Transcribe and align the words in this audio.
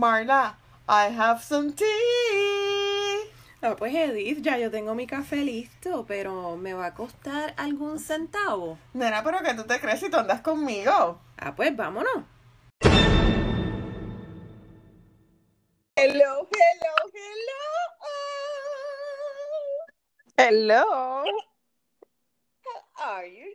Marla, 0.00 0.56
I 0.88 1.10
have 1.14 1.42
some 1.42 1.74
tea. 1.74 1.84
Ah, 3.60 3.76
pues 3.76 3.94
Edith, 3.94 4.40
ya 4.40 4.56
yo 4.56 4.70
tengo 4.70 4.94
mi 4.94 5.06
café 5.06 5.36
listo, 5.44 6.06
pero 6.08 6.56
¿me 6.56 6.72
va 6.72 6.86
a 6.86 6.94
costar 6.94 7.52
algún 7.58 7.98
centavo? 7.98 8.78
Nena, 8.94 9.22
pero 9.22 9.40
que 9.40 9.52
tú 9.52 9.64
te 9.64 9.78
crees 9.78 10.00
si 10.00 10.08
tú 10.08 10.16
andas 10.16 10.40
conmigo. 10.40 11.20
Ah, 11.36 11.54
pues 11.54 11.76
vámonos. 11.76 12.24
Hello, 15.96 16.48
hello, 16.48 16.94
hello. 17.12 17.60
Hello. 20.38 21.24
How 22.94 23.16
are 23.18 23.30
you, 23.30 23.52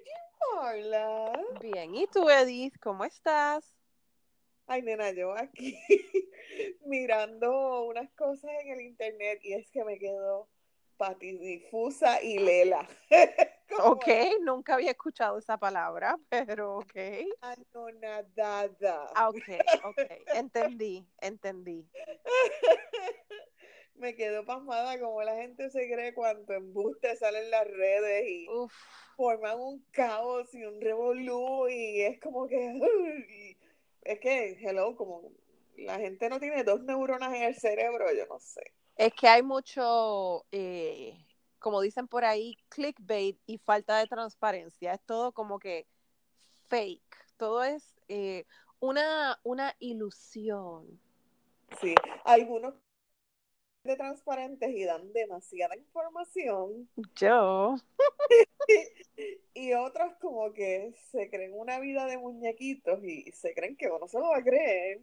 Marla? 0.62 1.32
Bien, 1.60 1.96
¿y 1.96 2.06
tú, 2.06 2.30
Edith? 2.30 2.76
¿Cómo 2.80 3.04
estás? 3.04 3.75
Ay, 4.68 4.82
nena, 4.82 5.12
yo 5.12 5.32
aquí 5.38 5.78
mirando 6.86 7.84
unas 7.86 8.10
cosas 8.14 8.52
en 8.64 8.72
el 8.72 8.82
internet 8.82 9.40
y 9.44 9.54
es 9.54 9.70
que 9.70 9.84
me 9.84 10.00
quedo 10.00 10.50
patidifusa 10.98 12.22
y 12.22 12.40
lela. 12.40 12.88
Ok, 13.80 14.08
nunca 14.42 14.76
había 14.76 14.92
escuchado 14.92 15.38
esa 15.38 15.58
palabra, 15.58 16.18
pero 16.30 16.78
ok. 16.78 16.96
Anonadada. 17.42 19.10
Ah, 19.16 19.30
ok, 19.30 19.38
ok. 19.84 20.00
Entendí, 20.36 21.06
entendí. 21.20 21.86
Me 23.96 24.16
quedo 24.16 24.46
pasmada 24.46 25.00
como 25.00 25.24
la 25.24 25.36
gente 25.36 25.70
se 25.72 25.92
cree 25.92 26.14
cuando 26.14 26.54
embuste 26.54 27.16
salen 27.16 27.50
las 27.50 27.66
redes 27.68 28.28
y 28.28 28.48
Uf, 28.50 28.74
forman 29.18 29.60
un 29.60 29.86
caos 29.92 30.54
y 30.54 30.64
un 30.64 30.80
revolú 30.80 31.68
y 31.68 32.02
es 32.02 32.20
como 32.20 32.48
que 32.48 33.58
es 34.06 34.20
que 34.20 34.58
hello 34.62 34.96
como 34.96 35.32
la 35.78 35.98
gente 36.00 36.30
no 36.30 36.40
tiene 36.40 36.64
dos 36.64 36.82
neuronas 36.84 37.34
en 37.34 37.44
el 37.44 37.56
cerebro 37.56 38.06
yo 38.14 38.26
no 38.28 38.40
sé 38.40 38.74
es 38.96 39.14
que 39.14 39.28
hay 39.28 39.44
mucho, 39.44 40.46
eh, 40.52 41.18
como 41.60 41.82
dicen 41.82 42.08
por 42.08 42.24
ahí, 42.24 42.58
clickbait 42.70 43.38
y 43.46 43.58
falta 43.58 43.98
de 43.98 44.08
transparencia. 44.08 44.94
Es 44.94 45.02
todo 45.02 45.34
como 45.34 45.60
que 45.60 45.86
fake. 46.70 47.02
Todo 47.38 47.64
es 47.64 47.94
eh, 48.08 48.46
una, 48.80 49.38
una 49.44 49.76
ilusión. 49.80 51.00
sí 51.82 51.94
algunos 52.24 52.74
de 53.86 53.96
transparentes 53.96 54.70
y 54.70 54.84
dan 54.84 55.14
demasiada 55.14 55.76
información 55.78 56.90
Yo. 57.16 57.76
y 59.54 59.74
otros 59.74 60.14
como 60.20 60.52
que 60.54 60.94
se 61.12 61.30
creen 61.30 61.54
una 61.54 61.80
vida 61.80 62.06
de 62.06 62.18
muñequitos 62.18 63.04
y 63.04 63.32
se 63.32 63.54
creen 63.54 63.78
que 63.78 63.90
uno 63.90 64.08
se 64.08 64.20
lo 64.20 64.30
va 64.30 64.38
a 64.38 64.44
creer 64.44 65.02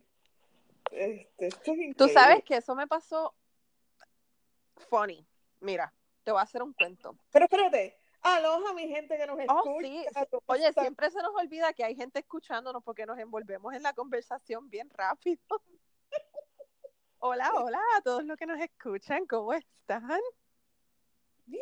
este, 0.90 1.46
esto 1.46 1.72
es 1.72 1.96
Tú 1.96 2.08
sabes 2.08 2.44
que 2.44 2.56
eso 2.56 2.74
me 2.74 2.86
pasó 2.86 3.34
funny. 4.90 5.26
Mira, 5.60 5.92
te 6.24 6.32
voy 6.32 6.40
a 6.40 6.42
hacer 6.42 6.62
un 6.62 6.72
cuento. 6.72 7.16
Pero 7.30 7.44
espérate, 7.44 7.96
aloha 8.20 8.72
mi 8.74 8.88
gente 8.88 9.16
que 9.16 9.26
nos 9.26 9.38
escucha. 9.38 9.62
Oh, 9.64 9.80
sí. 9.80 10.04
¿cómo 10.30 10.42
Oye, 10.46 10.72
siempre 10.72 11.10
se 11.10 11.22
nos 11.22 11.34
olvida 11.34 11.72
que 11.72 11.84
hay 11.84 11.94
gente 11.94 12.18
escuchándonos 12.18 12.82
porque 12.82 13.06
nos 13.06 13.18
envolvemos 13.18 13.74
en 13.74 13.82
la 13.82 13.92
conversación 13.92 14.68
bien 14.68 14.90
rápido. 14.90 15.40
Hola, 17.24 17.52
hola 17.54 17.78
a 17.96 18.00
todos 18.00 18.24
los 18.24 18.36
que 18.36 18.46
nos 18.46 18.58
escuchan, 18.58 19.28
¿cómo 19.28 19.52
están? 19.54 20.08
Bien. 21.46 21.60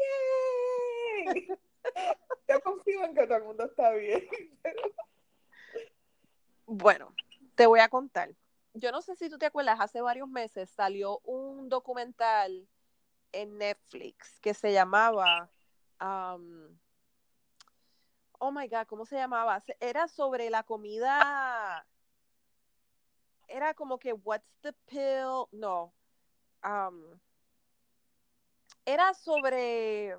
Yo 2.49 2.61
confío 2.63 3.05
en 3.05 3.15
que 3.15 3.27
todo 3.27 3.37
el 3.37 3.45
mundo 3.45 3.67
está 3.67 3.91
bien. 3.91 4.27
Bueno, 6.65 7.15
te 7.57 7.67
voy 7.67 7.81
a 7.81 7.91
contar. 7.91 8.35
Yo 8.73 8.91
no 8.91 9.03
sé 9.03 9.17
si 9.17 9.29
tú 9.29 9.37
te 9.37 9.45
acuerdas, 9.45 9.79
hace 9.81 10.01
varios 10.01 10.31
meses 10.31 10.71
salió 10.71 11.19
un 11.25 11.69
documental 11.69 12.67
en 13.33 13.59
Netflix 13.59 14.41
que 14.41 14.55
se 14.55 14.73
llamaba, 14.73 15.51
um, 16.01 16.75
oh 18.39 18.51
my 18.51 18.67
God, 18.67 18.87
¿cómo 18.87 19.05
se 19.05 19.17
llamaba? 19.17 19.63
Era 19.79 20.09
sobre 20.09 20.49
la 20.49 20.63
comida, 20.63 21.87
era 23.51 23.75
como 23.75 23.99
que 23.99 24.13
What's 24.13 24.57
the 24.63 24.73
pill? 24.87 25.49
No, 25.53 25.93
um, 26.65 27.19
era 28.85 29.15
sobre 29.15 30.17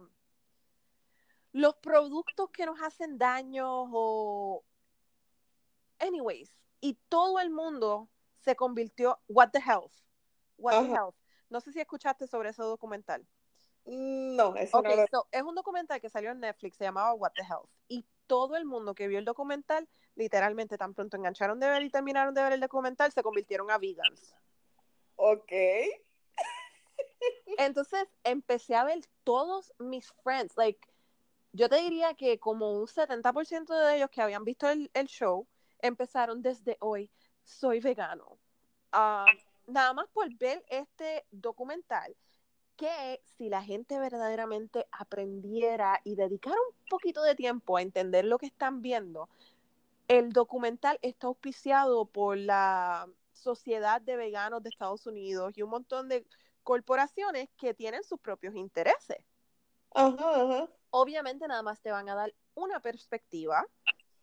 los 1.54 1.76
productos 1.78 2.50
que 2.52 2.66
nos 2.66 2.82
hacen 2.82 3.18
daño 3.18 3.90
o 3.92 4.64
anyways, 6.00 6.50
y 6.80 6.98
todo 7.10 7.40
el 7.40 7.50
mundo 7.50 8.10
se 8.40 8.56
convirtió, 8.56 9.20
what 9.28 9.52
the 9.52 9.60
health, 9.60 9.94
what 10.58 10.82
the 10.82 10.92
health. 10.92 11.16
No 11.50 11.60
sé 11.60 11.72
si 11.74 11.80
escuchaste 11.80 12.28
sobre 12.28 12.50
ese 12.50 12.64
documental. 12.64 13.28
No, 13.86 14.56
eso 14.56 14.78
Ok, 14.78 14.86
no 14.86 14.96
lo... 14.96 15.08
so, 15.08 15.28
es 15.32 15.42
un 15.44 15.56
documental 15.56 16.00
que 16.00 16.10
salió 16.10 16.32
en 16.32 16.40
Netflix, 16.40 16.78
se 16.78 16.84
llamaba 16.84 17.14
What 17.14 17.34
the 17.36 17.44
Health. 17.44 17.70
Y 17.88 18.06
todo 18.32 18.56
el 18.56 18.64
mundo 18.64 18.96
que 18.96 19.10
vio 19.10 19.20
el 19.20 19.26
documental, 19.26 19.90
literalmente 20.16 20.78
tan 20.78 20.94
pronto 20.94 21.18
engancharon 21.18 21.60
de 21.60 21.68
ver 21.68 21.84
y 21.84 21.90
terminaron 21.90 22.34
de 22.34 22.42
ver 22.42 22.54
el 22.54 22.62
documental, 22.62 23.12
se 23.12 23.22
convirtieron 23.22 23.70
a 23.70 23.78
vegans. 23.78 24.34
Ok. 25.18 25.52
Entonces 27.58 28.08
empecé 28.24 28.76
a 28.76 28.86
ver 28.86 29.02
todos 29.26 29.74
mis 29.80 30.10
friends, 30.24 30.56
like, 30.56 30.80
yo 31.52 31.68
te 31.68 31.82
diría 31.82 32.14
que 32.14 32.40
como 32.40 32.72
un 32.80 32.88
70% 32.88 33.78
de 33.78 33.98
ellos 33.98 34.10
que 34.10 34.22
habían 34.22 34.46
visto 34.46 34.70
el, 34.70 34.90
el 34.94 35.08
show 35.08 35.46
empezaron 35.80 36.42
desde 36.42 36.78
hoy, 36.80 37.12
soy 37.44 37.82
vegano. 37.82 38.38
Ah, 38.94 39.26
nada 39.68 39.92
más 39.92 40.08
por 40.08 40.34
ver 40.38 40.64
este 40.70 41.26
documental, 41.32 42.16
que 42.82 43.22
si 43.38 43.48
la 43.48 43.62
gente 43.62 44.00
verdaderamente 44.00 44.88
aprendiera 44.92 46.02
y 46.04 46.16
dedicara 46.16 46.56
un 46.56 46.90
poquito 46.90 47.22
de 47.22 47.36
tiempo 47.36 47.78
a 47.78 47.84
entender 47.84 48.26
lo 48.26 48.40
que 48.40 48.48
están 48.48 48.82
viendo, 48.82 49.30
el 50.08 50.34
documental 50.34 50.98
está 51.04 51.28
auspiciado 51.28 52.06
por 52.06 52.38
la 52.38 53.08
Sociedad 53.34 54.02
de 54.02 54.16
Veganos 54.16 54.64
de 54.64 54.70
Estados 54.70 55.06
Unidos 55.06 55.56
y 55.56 55.62
un 55.62 55.70
montón 55.70 56.10
de 56.10 56.26
corporaciones 56.64 57.50
que 57.56 57.76
tienen 57.76 58.04
sus 58.04 58.20
propios 58.20 58.56
intereses. 58.56 59.24
Ajá, 59.94 60.42
ajá. 60.42 60.68
Obviamente 60.90 61.48
nada 61.48 61.62
más 61.62 61.82
te 61.82 61.92
van 61.92 62.10
a 62.10 62.16
dar 62.16 62.34
una 62.56 62.80
perspectiva 62.80 63.64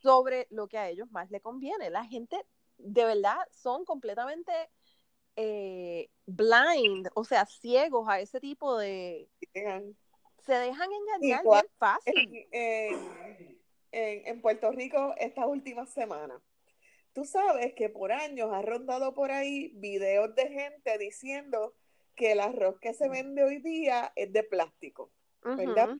sobre 0.03 0.49
lo 0.51 0.67
que 0.67 0.79
a 0.79 0.89
ellos 0.89 1.09
más 1.13 1.31
le 1.31 1.41
conviene. 1.41 1.91
La 1.91 2.05
gente 2.05 2.45
de 2.77 3.05
verdad 3.05 3.39
son 3.53 3.85
completamente 3.85 4.53
eh, 5.41 6.11
blind, 6.27 7.09
o 7.15 7.23
sea, 7.25 7.47
ciegos 7.47 8.09
a 8.09 8.19
ese 8.21 8.41
tipo 8.41 8.77
de... 8.77 9.29
Se 10.45 10.53
dejan 10.55 10.89
engañar 10.93 11.41
Igual. 11.43 11.63
bien 11.63 11.73
fácil. 11.79 12.49
En, 12.53 14.27
en- 14.27 14.41
Puerto 14.43 14.71
Rico 14.73 15.15
estas 15.19 15.47
últimas 15.47 15.91
semanas. 15.91 16.41
Tú 17.13 17.25
sabes 17.25 17.73
que 17.75 17.89
por 17.89 18.13
años 18.13 18.51
ha 18.53 18.63
rondado 18.63 19.15
por 19.15 19.31
ahí 19.31 19.73
videos 19.77 20.35
de 20.35 20.49
gente 20.49 20.99
diciendo 20.99 21.75
que 22.17 22.33
el 22.33 22.41
arroz 22.41 22.79
que 22.81 22.93
se 22.95 23.09
vende 23.09 23.45
hoy 23.45 23.59
día 23.61 24.13
es 24.17 24.33
de 24.33 24.43
plástico. 24.43 25.11
¿verdad? 25.43 25.97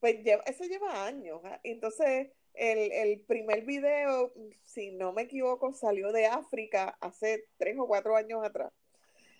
Pues 0.00 0.22
lleva- 0.24 0.42
eso 0.46 0.64
lleva 0.64 1.06
años. 1.06 1.40
¿ah? 1.44 1.60
Entonces, 1.62 2.30
el, 2.56 2.92
el 2.92 3.20
primer 3.20 3.64
video, 3.64 4.32
si 4.64 4.90
no 4.90 5.12
me 5.12 5.22
equivoco, 5.22 5.72
salió 5.72 6.12
de 6.12 6.26
África 6.26 6.96
hace 7.00 7.44
tres 7.58 7.76
o 7.78 7.86
cuatro 7.86 8.16
años 8.16 8.44
atrás. 8.44 8.72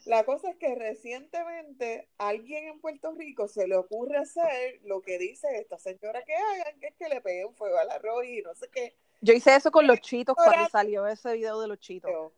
La 0.07 0.25
cosa 0.25 0.51
es 0.51 0.57
que 0.57 0.73
recientemente 0.77 2.09
alguien 2.17 2.69
en 2.69 2.81
Puerto 2.81 3.13
Rico 3.13 3.49
se 3.49 3.67
le 3.67 3.77
ocurre 3.77 4.19
hacer 4.19 4.81
lo 4.85 5.03
que 5.03 5.19
dice 5.19 5.49
esta 5.59 5.79
señora 5.79 6.23
que 6.23 6.33
hagan, 6.33 6.79
que 6.79 6.87
es 6.87 6.95
que 6.97 7.09
le 7.09 7.21
peguen 7.21 7.53
fuego 7.55 7.77
al 7.77 7.91
arroz 7.91 8.25
y 8.25 8.41
no 8.43 8.55
sé 8.55 8.69
qué. 8.73 8.97
Yo 9.21 9.35
hice 9.35 9.57
eso 9.57 9.73
con 9.73 9.87
los 9.89 10.01
chitos 10.01 10.37
cuando 10.37 10.69
salió 10.69 11.09
ese 11.09 11.33
video 11.33 11.61
de 11.61 11.67
los 11.67 11.81
chitos. 11.81 12.33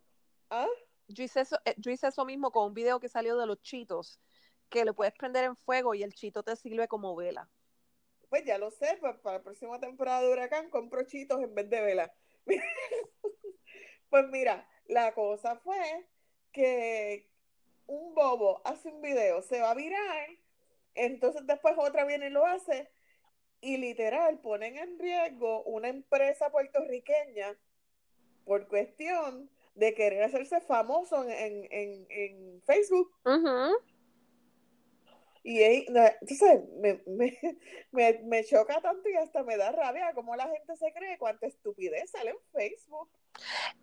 ¿ah? 0.49 0.67
Yo 1.09 1.25
hice 1.25 1.41
eso, 1.43 1.59
eh, 1.67 1.75
yo 1.77 1.91
hice 1.91 2.07
eso 2.09 2.25
mismo 2.25 2.51
con 2.51 2.69
un 2.69 2.75
video 2.75 3.01
que 3.01 3.11
salió 3.11 3.37
de 3.37 3.47
los 3.47 3.61
chitos, 3.61 4.19
que 4.71 4.87
le 4.87 4.95
puedes 4.95 5.13
prender 5.13 5.45
en 5.45 5.55
fuego 5.55 5.95
y 5.95 6.03
el 6.03 6.15
chito 6.15 6.43
te 6.43 6.57
sirve 6.57 6.89
como 6.89 7.15
vela. 7.17 7.51
Pues 8.29 8.45
ya 8.45 8.59
lo 8.59 8.71
sé, 8.71 8.97
pues 9.01 9.17
para 9.19 9.39
la 9.39 9.45
próxima 9.45 9.81
temporada 9.81 10.23
de 10.23 10.33
Huracán 10.33 10.71
compro 10.71 11.05
chitos 11.05 11.43
en 11.43 11.55
vez 11.55 11.69
de 11.71 11.81
vela. 11.81 12.13
Pues 14.11 14.27
mira, 14.31 14.67
la 14.87 15.13
cosa 15.13 15.57
fue 15.57 16.07
que 16.51 17.29
un 17.87 18.15
bobo 18.15 18.63
hace 18.65 18.89
un 18.89 19.03
video, 19.03 19.43
se 19.43 19.61
va 19.61 19.73
a 19.73 19.75
virar, 19.75 20.29
entonces 20.95 21.47
después 21.47 21.75
otra 21.77 22.07
viene 22.07 22.29
y 22.29 22.31
lo 22.31 22.47
hace, 22.47 22.91
y 23.61 23.77
literal 23.77 24.41
ponen 24.41 24.79
en 24.79 24.99
riesgo 24.99 25.63
una 25.65 25.89
empresa 25.89 26.51
puertorriqueña 26.51 27.59
por 28.45 28.69
cuestión 28.69 29.51
de 29.75 29.95
querer 29.95 30.23
hacerse 30.23 30.61
famoso 30.61 31.25
en, 31.29 31.67
en, 31.71 32.07
en, 32.09 32.63
Facebook. 32.63 33.13
Y 35.49 35.63
entonces 35.63 36.61
me, 36.77 37.03
me, 37.93 38.21
me, 38.23 38.45
choca 38.45 38.83
tanto 38.83 39.09
y 39.09 39.15
hasta 39.15 39.43
me 39.45 39.57
da 39.57 39.73
rabia 39.73 40.13
cómo 40.15 40.37
la 40.37 40.47
gente 40.47 40.77
se 40.77 40.93
cree 40.93 41.17
cuánta 41.17 41.47
estupidez 41.47 42.11
sale 42.11 42.33
en 42.33 42.37
Facebook. 42.53 43.09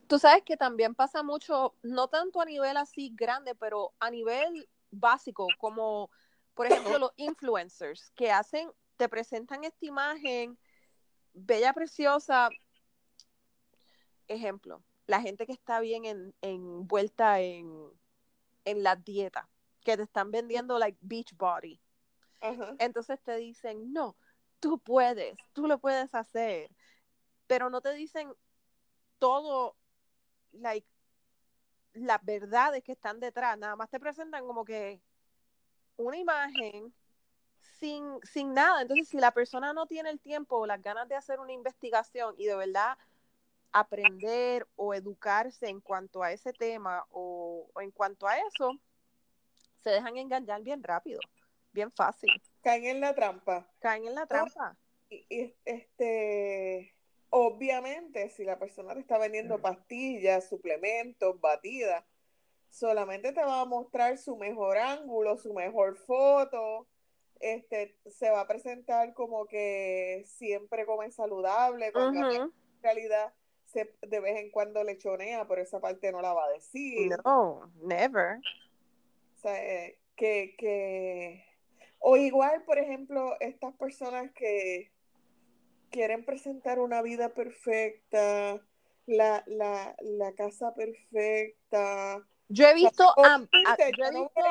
Tú 0.05 0.19
sabes 0.19 0.43
que 0.43 0.57
también 0.57 0.93
pasa 0.93 1.23
mucho, 1.23 1.73
no 1.81 2.07
tanto 2.07 2.39
a 2.39 2.45
nivel 2.45 2.77
así 2.77 3.11
grande, 3.15 3.55
pero 3.55 3.95
a 3.99 4.11
nivel 4.11 4.69
básico, 4.91 5.47
como 5.57 6.11
por 6.53 6.67
ejemplo 6.67 6.99
los 6.99 7.13
influencers 7.15 8.11
que 8.11 8.31
hacen, 8.31 8.71
te 8.95 9.09
presentan 9.09 9.63
esta 9.63 9.87
imagen 9.87 10.59
bella, 11.33 11.73
preciosa. 11.73 12.49
Ejemplo, 14.27 14.83
la 15.07 15.19
gente 15.19 15.47
que 15.47 15.53
está 15.53 15.79
bien 15.79 16.05
en, 16.05 16.35
envuelta 16.43 17.39
en, 17.41 17.89
en 18.65 18.83
la 18.83 18.95
dieta, 18.95 19.49
que 19.85 19.95
te 19.95 20.03
están 20.03 20.31
vendiendo 20.31 20.77
like 20.77 20.97
beach 20.99 21.33
body. 21.37 21.79
Entonces 22.79 23.21
te 23.21 23.37
dicen, 23.37 23.93
no, 23.93 24.17
tú 24.59 24.77
puedes, 24.79 25.37
tú 25.53 25.67
lo 25.67 25.79
puedes 25.79 26.13
hacer, 26.13 26.69
pero 27.47 27.69
no 27.69 27.79
te 27.79 27.93
dicen 27.93 28.33
todo, 29.17 29.77
like, 30.51 30.87
las 31.93 32.23
verdades 32.25 32.83
que 32.83 32.91
están 32.91 33.19
detrás, 33.19 33.57
nada 33.57 33.75
más 33.77 33.89
te 33.89 33.99
presentan 33.99 34.45
como 34.45 34.65
que 34.65 35.01
una 35.95 36.17
imagen 36.17 36.93
sin, 37.79 38.19
sin 38.23 38.53
nada. 38.53 38.81
Entonces, 38.81 39.07
si 39.07 39.17
la 39.17 39.31
persona 39.31 39.71
no 39.71 39.87
tiene 39.87 40.09
el 40.09 40.19
tiempo 40.19 40.57
o 40.57 40.65
las 40.65 40.81
ganas 40.81 41.07
de 41.07 41.15
hacer 41.15 41.39
una 41.39 41.53
investigación 41.53 42.35
y 42.37 42.45
de 42.45 42.55
verdad 42.55 42.97
aprender 43.71 44.67
o 44.75 44.93
educarse 44.93 45.67
en 45.67 45.81
cuanto 45.81 46.23
a 46.23 46.31
ese 46.31 46.53
tema 46.53 47.05
o, 47.11 47.69
en 47.81 47.91
cuanto 47.91 48.27
a 48.27 48.37
eso, 48.37 48.79
se 49.85 49.91
dejan 49.91 50.17
engañar 50.17 50.63
bien 50.63 50.81
rápido, 50.81 51.19
bien 51.71 51.91
fácil. 51.91 52.31
Caen 52.63 52.85
en 52.85 53.01
la 53.01 53.13
trampa. 53.13 53.69
Caen 53.77 54.07
en 54.07 54.15
la 54.15 54.25
trampa. 54.25 54.75
y, 55.11 55.53
este, 55.63 56.95
obviamente, 57.29 58.29
si 58.29 58.43
la 58.45 58.57
persona 58.57 58.95
te 58.95 59.01
está 59.01 59.19
vendiendo 59.19 59.61
pastillas, 59.61 60.49
suplementos, 60.49 61.39
batidas, 61.39 62.03
solamente 62.71 63.31
te 63.31 63.43
va 63.43 63.61
a 63.61 63.65
mostrar 63.65 64.17
su 64.17 64.35
mejor 64.37 64.79
ángulo, 64.79 65.37
su 65.37 65.53
mejor 65.53 65.97
foto, 65.97 66.87
este, 67.39 67.95
se 68.07 68.31
va 68.31 68.41
a 68.41 68.47
presentar 68.47 69.13
como 69.13 69.45
que 69.45 70.23
siempre 70.25 70.87
come 70.87 71.11
saludable, 71.11 71.93
cuando 71.93 72.31
en 72.31 72.51
realidad 72.81 73.31
se, 73.67 73.95
de 74.01 74.19
vez 74.19 74.37
en 74.39 74.49
cuando 74.49 74.83
lechonea, 74.83 75.47
pero 75.47 75.61
esa 75.61 75.79
parte 75.79 76.11
no 76.11 76.21
la 76.21 76.33
va 76.33 76.45
a 76.45 76.53
decir. 76.53 77.11
No, 77.23 77.71
never. 77.83 78.39
Sea, 79.45 79.63
eh, 79.63 79.99
que, 80.15 80.55
que, 80.57 81.45
o 81.99 82.17
igual, 82.17 82.63
por 82.63 82.79
ejemplo, 82.79 83.39
estas 83.39 83.75
personas 83.75 84.31
que 84.31 84.91
quieren 85.91 86.25
presentar 86.25 86.79
una 86.79 87.03
vida 87.03 87.29
perfecta, 87.29 88.59
la, 89.05 89.43
la, 89.45 89.95
la 90.01 90.33
casa 90.33 90.73
perfecta. 90.73 92.27
Yo 92.47 92.67
he 92.67 92.73
visto, 92.73 93.13
yo 93.95 94.05
he 94.05 94.11
visto 94.13 94.41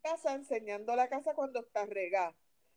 casa 0.00 0.32
enseñando 0.32 0.96
la 0.96 1.10
casa 1.10 1.34
cuando 1.34 1.60
está 1.60 1.84
regada, 1.84 2.34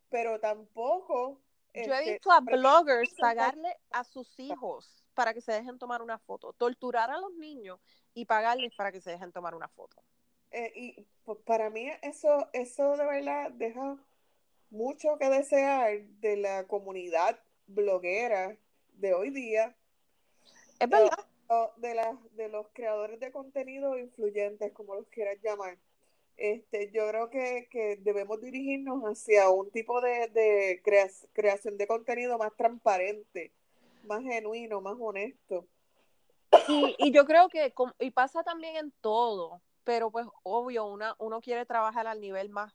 pero 0.10 0.42
tampoco... 0.42 1.40
Yo 1.74 1.94
he 1.94 2.00
este, 2.00 2.12
visto 2.12 2.34
a 2.34 2.42
bloggers 2.42 3.16
pagarle 3.18 3.78
a 3.92 4.04
sus 4.04 4.38
hijos 4.42 5.06
para 5.14 5.34
que 5.34 5.40
se 5.40 5.54
dejen 5.54 5.80
tomar 5.80 6.02
una 6.02 6.20
foto, 6.20 6.52
torturar 6.52 7.12
a 7.12 7.18
los 7.18 7.34
niños 7.36 7.80
y 8.14 8.26
pagarles 8.26 8.76
para 8.76 8.92
que 8.92 9.00
se 9.00 9.12
dejen 9.12 9.32
tomar 9.32 9.56
una 9.56 9.70
foto. 9.70 10.04
Eh, 10.52 10.72
y 10.76 11.06
pues, 11.26 11.40
para 11.46 11.70
mí 11.70 11.90
eso, 12.02 12.50
eso 12.54 12.98
de 12.98 13.06
verdad 13.06 13.52
deja 13.52 13.98
mucho 14.70 15.18
que 15.18 15.30
desear 15.30 16.02
de 16.20 16.38
la 16.38 16.68
comunidad 16.68 17.40
bloguera 17.68 18.58
de 18.94 19.14
hoy 19.14 19.30
día. 19.30 19.76
Es 20.80 20.90
verdad. 20.90 21.12
De, 21.78 21.94
de 22.32 22.48
los 22.48 22.68
creadores 22.72 23.20
de 23.20 23.32
contenido 23.32 23.98
influyentes, 23.98 24.72
como 24.72 24.96
los 24.96 25.08
quieras 25.08 25.38
llamar. 25.44 25.78
Este, 26.38 26.90
yo 26.92 27.08
creo 27.08 27.30
que, 27.30 28.00
debemos 28.02 28.42
dirigirnos 28.42 29.04
hacia 29.04 29.50
un 29.52 29.70
tipo 29.70 30.02
de, 30.02 30.82
creación 31.34 31.78
de 31.78 31.86
contenido 31.86 32.38
más 32.40 32.56
transparente, 32.56 33.52
más 34.06 34.24
genuino, 34.24 34.82
más 34.82 34.96
honesto. 35.00 35.68
Y, 36.68 37.12
yo 37.12 37.26
creo 37.26 37.48
que, 37.50 37.74
y 38.00 38.10
pasa 38.10 38.44
también 38.44 38.76
en 38.76 38.92
todo, 39.02 39.62
pero 39.84 40.12
pues 40.12 40.28
obvio, 40.44 40.86
una, 40.86 41.16
uno 41.18 41.42
quiere 41.42 41.66
trabajar 41.66 42.08
al 42.08 42.20
nivel 42.20 42.50
más, 42.50 42.74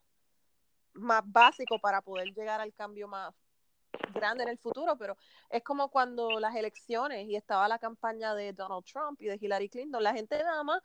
más 0.93 1.21
básico 1.25 1.79
para 1.79 2.01
poder 2.01 2.33
llegar 2.33 2.61
al 2.61 2.73
cambio 2.73 3.07
más 3.07 3.33
grande 4.13 4.43
en 4.43 4.49
el 4.49 4.57
futuro, 4.57 4.97
pero 4.97 5.17
es 5.49 5.63
como 5.63 5.89
cuando 5.89 6.39
las 6.39 6.55
elecciones 6.55 7.27
y 7.27 7.35
estaba 7.35 7.67
la 7.67 7.79
campaña 7.79 8.35
de 8.35 8.53
Donald 8.53 8.85
Trump 8.85 9.21
y 9.21 9.25
de 9.27 9.37
Hillary 9.39 9.69
Clinton, 9.69 10.03
la 10.03 10.13
gente 10.13 10.41
nada 10.43 10.63
más, 10.63 10.81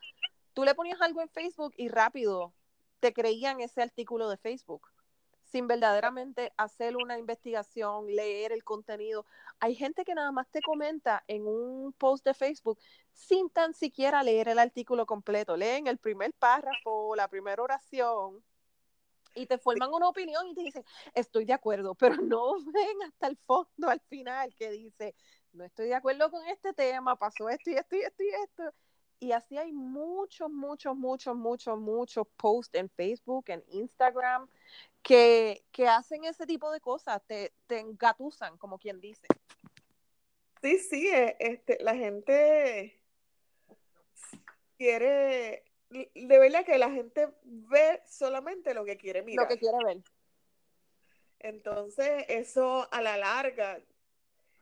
tú 0.53 0.65
le 0.65 0.75
ponías 0.75 1.01
algo 1.01 1.21
en 1.21 1.29
Facebook 1.29 1.75
y 1.77 1.89
rápido 1.89 2.55
te 3.01 3.13
creían 3.13 3.61
ese 3.61 3.83
artículo 3.83 4.29
de 4.29 4.37
Facebook 4.37 4.92
sin 5.53 5.67
verdaderamente 5.67 6.53
hacer 6.57 6.97
una 6.97 7.19
investigación, 7.19 8.07
leer 8.07 8.53
el 8.53 8.65
contenido. 8.65 9.27
Hay 9.61 9.75
gente 9.75 10.05
que 10.05 10.15
nada 10.15 10.33
más 10.33 10.49
te 10.51 10.63
comenta 10.63 11.23
en 11.29 11.47
un 11.47 11.93
post 11.93 12.25
de 12.25 12.33
Facebook 12.33 12.79
sin 13.13 13.51
tan 13.51 13.75
siquiera 13.75 14.23
leer 14.23 14.49
el 14.49 14.59
artículo 14.59 15.05
completo. 15.05 15.57
Leen 15.57 15.87
el 15.87 15.99
primer 15.99 16.33
párrafo, 16.33 17.15
la 17.15 17.29
primera 17.29 17.63
oración 17.63 18.43
y 19.35 19.47
te 19.47 19.59
forman 19.59 19.93
una 19.93 20.09
opinión 20.09 20.47
y 20.49 20.55
te 20.55 20.63
dicen, 20.63 20.85
estoy 21.15 21.45
de 21.45 21.53
acuerdo, 21.53 21.95
pero 21.95 22.17
no 22.23 22.55
ven 22.73 23.03
hasta 23.07 23.27
el 23.27 23.37
fondo 23.37 23.89
al 23.89 24.01
final 24.01 24.55
que 24.57 24.71
dice, 24.71 25.15
no 25.53 25.65
estoy 25.65 25.89
de 25.89 25.95
acuerdo 25.95 26.31
con 26.31 26.47
este 26.47 26.73
tema, 26.73 27.17
pasó 27.17 27.51
esto 27.51 27.71
y 27.71 27.75
esto 27.75 27.97
y 27.97 28.01
esto 28.01 28.23
y 28.23 28.29
esto. 28.29 28.75
Y 29.21 29.31
así 29.31 29.57
hay 29.57 29.71
muchos, 29.71 30.51
muchos, 30.51 30.97
muchos, 30.97 31.37
muchos, 31.37 31.79
muchos 31.79 32.27
posts 32.37 32.75
en 32.75 32.89
Facebook, 32.91 33.45
en 33.49 33.63
Instagram, 33.69 34.49
que, 35.03 35.63
hacen 35.89 36.25
ese 36.25 36.47
tipo 36.47 36.71
de 36.71 36.81
cosas, 36.81 37.23
te, 37.27 37.53
te 37.67 37.79
engatusan, 37.79 38.57
como 38.59 38.79
quien 38.79 39.01
dice. 39.01 39.27
Sí, 40.63 40.79
sí, 40.79 41.09
eh, 41.09 41.37
este, 41.41 41.79
la 41.83 41.95
gente 41.95 43.01
quiere, 44.79 45.65
de 45.91 46.39
verdad 46.39 46.65
que 46.65 46.79
la 46.79 46.91
gente 46.91 47.29
ve 47.43 48.01
solamente 48.07 48.75
lo 48.75 48.85
que 48.85 48.97
quiere 48.97 49.23
mirar. 49.23 49.45
Lo 49.45 49.49
que 49.49 49.59
quiere 49.59 49.85
ver. 49.85 49.99
Entonces, 51.41 52.25
eso 52.29 52.89
a 52.93 53.03
la 53.03 53.17
larga, 53.17 53.81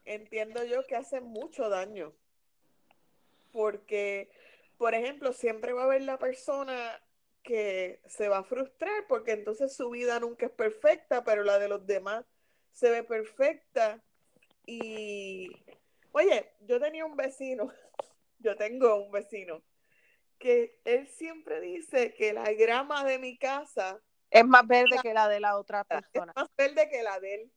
entiendo 0.06 0.64
yo 0.64 0.86
que 0.86 0.96
hace 0.96 1.20
mucho 1.20 1.68
daño. 1.68 2.14
Porque 3.52 4.30
por 4.80 4.94
ejemplo, 4.94 5.34
siempre 5.34 5.74
va 5.74 5.82
a 5.82 5.84
haber 5.84 6.00
la 6.00 6.18
persona 6.18 6.98
que 7.42 8.00
se 8.06 8.28
va 8.28 8.38
a 8.38 8.44
frustrar 8.44 9.06
porque 9.08 9.32
entonces 9.32 9.74
su 9.74 9.90
vida 9.90 10.20
nunca 10.20 10.46
es 10.46 10.52
perfecta, 10.52 11.24
pero 11.24 11.42
la 11.42 11.58
de 11.58 11.68
los 11.68 11.86
demás 11.86 12.24
se 12.72 12.90
ve 12.90 13.02
perfecta. 13.02 14.02
Y, 14.66 15.50
oye, 16.12 16.52
yo 16.60 16.80
tenía 16.80 17.04
un 17.04 17.16
vecino, 17.16 17.72
yo 18.38 18.56
tengo 18.56 18.96
un 18.96 19.10
vecino, 19.10 19.62
que 20.38 20.80
él 20.84 21.06
siempre 21.08 21.60
dice 21.60 22.14
que 22.14 22.32
la 22.32 22.52
grama 22.52 23.04
de 23.04 23.18
mi 23.18 23.36
casa 23.36 24.00
es 24.30 24.46
más 24.46 24.66
verde 24.66 24.96
que 25.02 25.12
la 25.12 25.28
de 25.28 25.40
la 25.40 25.58
otra 25.58 25.84
persona. 25.84 26.32
Es 26.32 26.36
más 26.36 26.50
verde 26.56 26.88
que 26.88 27.02
la 27.02 27.18
de 27.20 27.34
él. 27.34 27.52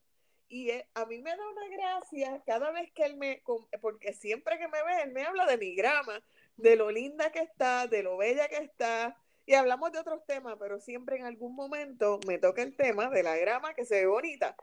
Y 0.48 0.70
a 0.94 1.06
mí 1.06 1.22
me 1.22 1.34
da 1.34 1.48
una 1.48 1.68
gracia 1.68 2.42
cada 2.44 2.70
vez 2.70 2.92
que 2.92 3.04
él 3.04 3.16
me, 3.16 3.42
porque 3.80 4.12
siempre 4.12 4.58
que 4.58 4.68
me 4.68 4.82
ve, 4.82 5.02
él 5.04 5.12
me 5.12 5.24
habla 5.24 5.46
de 5.46 5.56
mi 5.56 5.74
grama 5.74 6.22
de 6.56 6.76
lo 6.76 6.90
linda 6.90 7.32
que 7.32 7.40
está, 7.40 7.86
de 7.86 8.02
lo 8.02 8.16
bella 8.16 8.48
que 8.48 8.58
está, 8.58 9.16
y 9.46 9.54
hablamos 9.54 9.92
de 9.92 9.98
otros 9.98 10.24
temas, 10.26 10.56
pero 10.58 10.80
siempre 10.80 11.16
en 11.16 11.24
algún 11.24 11.54
momento 11.54 12.18
me 12.26 12.38
toca 12.38 12.62
el 12.62 12.76
tema 12.76 13.10
de 13.10 13.22
la 13.22 13.36
grama 13.36 13.74
que 13.74 13.84
se 13.84 14.00
ve 14.00 14.06
bonita. 14.06 14.56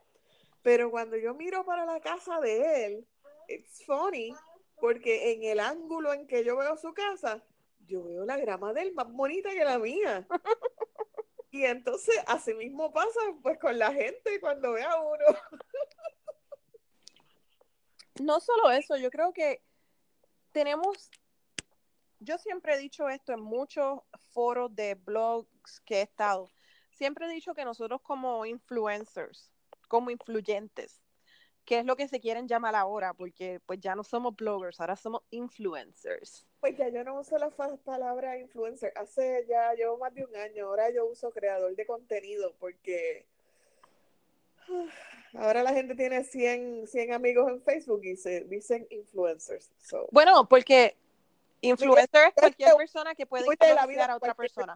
Pero 0.62 0.92
cuando 0.92 1.18
yo 1.18 1.34
miro 1.34 1.66
para 1.66 1.86
la 1.86 2.00
casa 2.00 2.40
de 2.40 2.86
él, 2.86 3.08
it's 3.48 3.84
funny, 3.86 4.34
porque 4.80 5.34
en 5.34 5.44
el 5.44 5.60
ángulo 5.60 6.14
en 6.14 6.28
que 6.28 6.44
yo 6.44 6.58
veo 6.58 6.78
su 6.78 6.94
casa, 6.94 7.44
yo 7.88 8.04
veo 8.04 8.26
la 8.26 8.38
grama 8.38 8.74
de 8.74 8.82
él 8.82 8.94
más 8.94 9.12
bonita 9.12 9.50
que 9.52 9.66
la 9.66 9.80
mía. 9.80 10.28
Y 11.54 11.66
entonces, 11.66 12.16
así 12.28 12.54
mismo 12.54 12.94
pasa 12.94 13.20
pues 13.44 13.60
con 13.60 13.78
la 13.78 13.92
gente 13.92 14.40
cuando 14.40 14.72
ve 14.72 14.84
a 14.84 15.02
uno. 15.02 15.26
No 18.22 18.40
solo 18.40 18.72
eso, 18.72 18.96
yo 18.96 19.12
creo 19.12 19.34
que 19.34 19.62
tenemos 20.54 21.10
yo 22.22 22.38
siempre 22.38 22.76
he 22.76 22.78
dicho 22.78 23.10
esto 23.10 23.34
en 23.34 23.42
muchos 23.42 24.00
foros 24.30 24.74
de 24.76 24.96
blogs 24.96 25.82
que 25.82 25.98
he 25.98 26.02
estado. 26.04 26.50
Siempre 26.92 27.26
he 27.26 27.30
dicho 27.30 27.54
que 27.54 27.66
nosotros 27.66 28.02
como 28.02 28.46
influencers, 28.46 29.52
como 29.88 30.12
influyentes, 30.12 31.02
que 31.66 31.80
es 31.80 31.86
lo 31.86 31.96
que 31.96 32.08
se 32.08 32.20
quieren 32.20 32.48
llamar 32.48 32.76
ahora, 32.76 33.14
porque 33.14 33.60
pues 33.66 33.80
ya 33.80 33.96
no 33.96 34.04
somos 34.04 34.36
bloggers, 34.36 34.80
ahora 34.80 34.96
somos 34.96 35.24
influencers. 35.32 36.46
Pues 36.60 36.78
ya 36.78 36.90
yo 36.90 37.04
no 37.04 37.20
uso 37.20 37.38
la 37.38 37.50
palabra 37.50 38.38
influencer, 38.38 38.94
hace 38.96 39.46
ya 39.50 39.74
llevo 39.74 39.98
más 39.98 40.14
de 40.14 40.24
un 40.24 40.36
año, 40.36 40.68
ahora 40.68 40.92
yo 40.92 41.06
uso 41.08 41.32
creador 41.32 41.76
de 41.76 41.86
contenido, 41.86 42.54
porque 42.60 43.26
Ahora 45.34 45.64
la 45.64 45.74
gente 45.74 45.96
tiene 45.96 46.24
100, 46.24 46.88
100 46.88 47.14
amigos 47.14 47.50
en 47.50 47.62
Facebook 47.62 48.02
y 48.04 48.16
se 48.16 48.42
dicen 48.42 48.86
influencers. 48.90 49.72
Bueno, 50.12 50.48
porque 50.48 50.98
influencer 51.62 52.28
es 52.28 52.34
cualquier 52.34 52.76
persona 52.76 53.16
que 53.16 53.26
puede 53.26 53.46
influenciar 53.46 54.12
a 54.12 54.16
otra 54.16 54.34
persona. 54.34 54.76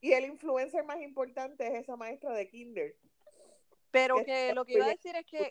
Y 0.00 0.12
el 0.12 0.24
influencer 0.24 0.84
más 0.84 1.00
importante 1.00 1.66
es 1.66 1.74
esa 1.82 1.96
maestra 1.96 2.32
de 2.32 2.48
kinder. 2.48 2.96
Pero 3.92 4.24
que, 4.24 4.52
lo 4.52 4.64
que 4.64 4.74
iba 4.74 4.86
a 4.86 4.88
decir 4.88 5.14
es 5.16 5.26
que 5.26 5.50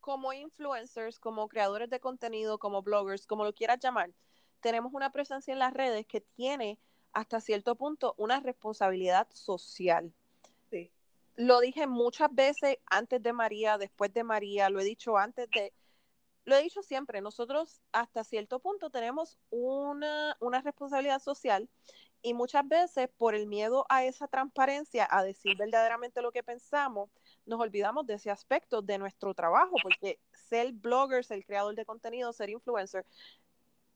como 0.00 0.32
influencers, 0.32 1.18
como 1.18 1.48
creadores 1.48 1.88
de 1.88 2.00
contenido, 2.00 2.58
como 2.58 2.82
bloggers, 2.82 3.26
como 3.26 3.44
lo 3.44 3.54
quieras 3.54 3.78
llamar, 3.80 4.10
tenemos 4.60 4.92
una 4.92 5.10
presencia 5.10 5.52
en 5.52 5.58
las 5.58 5.72
redes 5.72 6.06
que 6.06 6.20
tiene 6.20 6.78
hasta 7.12 7.40
cierto 7.40 7.76
punto 7.76 8.14
una 8.18 8.40
responsabilidad 8.40 9.28
social. 9.32 10.12
Sí. 10.70 10.90
Lo 11.36 11.60
dije 11.60 11.86
muchas 11.86 12.34
veces 12.34 12.76
antes 12.86 13.22
de 13.22 13.32
María, 13.32 13.78
después 13.78 14.12
de 14.12 14.24
María, 14.24 14.68
lo 14.68 14.80
he 14.80 14.84
dicho 14.84 15.16
antes 15.16 15.48
de, 15.50 15.72
lo 16.44 16.56
he 16.56 16.62
dicho 16.62 16.82
siempre, 16.82 17.20
nosotros 17.20 17.80
hasta 17.92 18.24
cierto 18.24 18.60
punto 18.60 18.90
tenemos 18.90 19.38
una, 19.50 20.36
una 20.40 20.60
responsabilidad 20.60 21.20
social 21.20 21.68
y 22.22 22.34
muchas 22.34 22.66
veces 22.68 23.08
por 23.16 23.34
el 23.34 23.46
miedo 23.46 23.86
a 23.88 24.04
esa 24.04 24.28
transparencia, 24.28 25.06
a 25.10 25.22
decir 25.22 25.56
verdaderamente 25.56 26.22
lo 26.22 26.32
que 26.32 26.42
pensamos, 26.42 27.10
nos 27.46 27.60
olvidamos 27.60 28.06
de 28.06 28.14
ese 28.14 28.30
aspecto 28.30 28.82
de 28.82 28.98
nuestro 28.98 29.34
trabajo, 29.34 29.76
porque 29.82 30.18
ser 30.32 30.72
blogger, 30.72 31.24
ser 31.24 31.44
creador 31.44 31.74
de 31.74 31.86
contenido, 31.86 32.32
ser 32.32 32.50
influencer, 32.50 33.06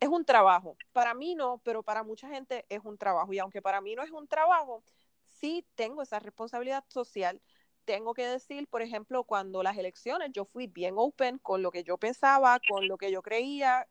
es 0.01 0.09
un 0.09 0.25
trabajo. 0.25 0.77
Para 0.93 1.15
mí 1.15 1.35
no, 1.35 1.61
pero 1.65 1.83
para 1.83 2.03
mucha 2.03 2.29
gente 2.29 2.65
es 2.69 2.81
un 2.85 2.99
trabajo. 2.99 3.33
Y 3.33 3.39
aunque 3.39 3.63
para 3.63 3.81
mí 3.81 3.95
no 3.95 4.03
es 4.03 4.11
un 4.11 4.27
trabajo, 4.27 4.83
sí 5.27 5.67
tengo 5.75 6.03
esa 6.03 6.19
responsabilidad 6.19 6.85
social. 6.89 7.41
Tengo 7.85 8.15
que 8.15 8.27
decir, 8.27 8.67
por 8.69 8.83
ejemplo, 8.83 9.25
cuando 9.25 9.63
las 9.63 9.77
elecciones 9.77 10.31
yo 10.33 10.45
fui 10.45 10.67
bien 10.67 10.95
open 10.97 11.39
con 11.39 11.63
lo 11.63 11.71
que 11.71 11.85
yo 11.85 11.99
pensaba, 11.99 12.59
con 12.69 12.89
lo 12.89 12.97
que 12.97 13.11
yo 13.11 13.23
creía, 13.23 13.87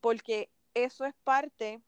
porque 0.00 0.50
eso 0.74 1.04
es 1.04 1.14
parte 1.24 1.82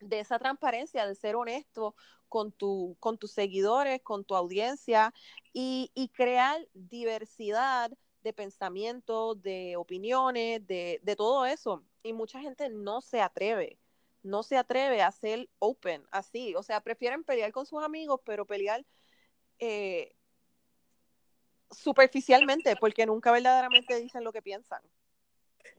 de 0.00 0.20
esa 0.20 0.38
transparencia, 0.38 1.06
de 1.06 1.14
ser 1.14 1.36
honesto 1.36 1.94
con, 2.28 2.52
tu, 2.52 2.96
con 3.00 3.18
tus 3.18 3.32
seguidores, 3.32 4.00
con 4.02 4.24
tu 4.24 4.34
audiencia 4.34 5.12
y, 5.52 5.90
crear 6.14 6.66
diversidad 6.74 7.90
de 8.22 8.32
pensamiento, 8.32 9.34
de 9.34 9.76
opiniones, 9.76 10.66
de, 10.66 11.00
todo 11.16 11.46
eso. 11.46 11.84
Y 12.02 12.12
mucha 12.12 12.40
gente 12.40 12.68
no 12.70 13.00
se 13.00 13.20
atreve, 13.20 13.78
no 14.22 14.42
se 14.42 14.56
atreve 14.56 15.02
a 15.02 15.10
ser 15.12 15.48
open 15.58 16.04
así. 16.10 16.54
O 16.54 16.62
sea, 16.62 16.80
prefieren 16.80 17.24
pelear 17.24 17.52
con 17.52 17.66
sus 17.66 17.82
amigos, 17.82 18.20
pero 18.24 18.46
pelear 18.46 18.84
eh, 19.58 20.14
superficialmente, 21.70 22.76
porque 22.76 23.06
nunca 23.06 23.30
verdaderamente 23.32 24.00
dicen 24.00 24.24
lo 24.24 24.32
que 24.32 24.42
piensan. 24.42 24.82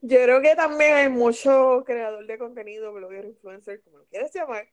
Yo 0.01 0.21
creo 0.23 0.41
que 0.41 0.55
también 0.55 0.93
hay 0.93 1.09
mucho 1.09 1.83
creador 1.85 2.25
de 2.25 2.37
contenido, 2.37 2.93
blogger, 2.93 3.25
influencer, 3.25 3.81
como 3.81 3.99
lo 3.99 4.05
quieras 4.05 4.33
llamar, 4.33 4.69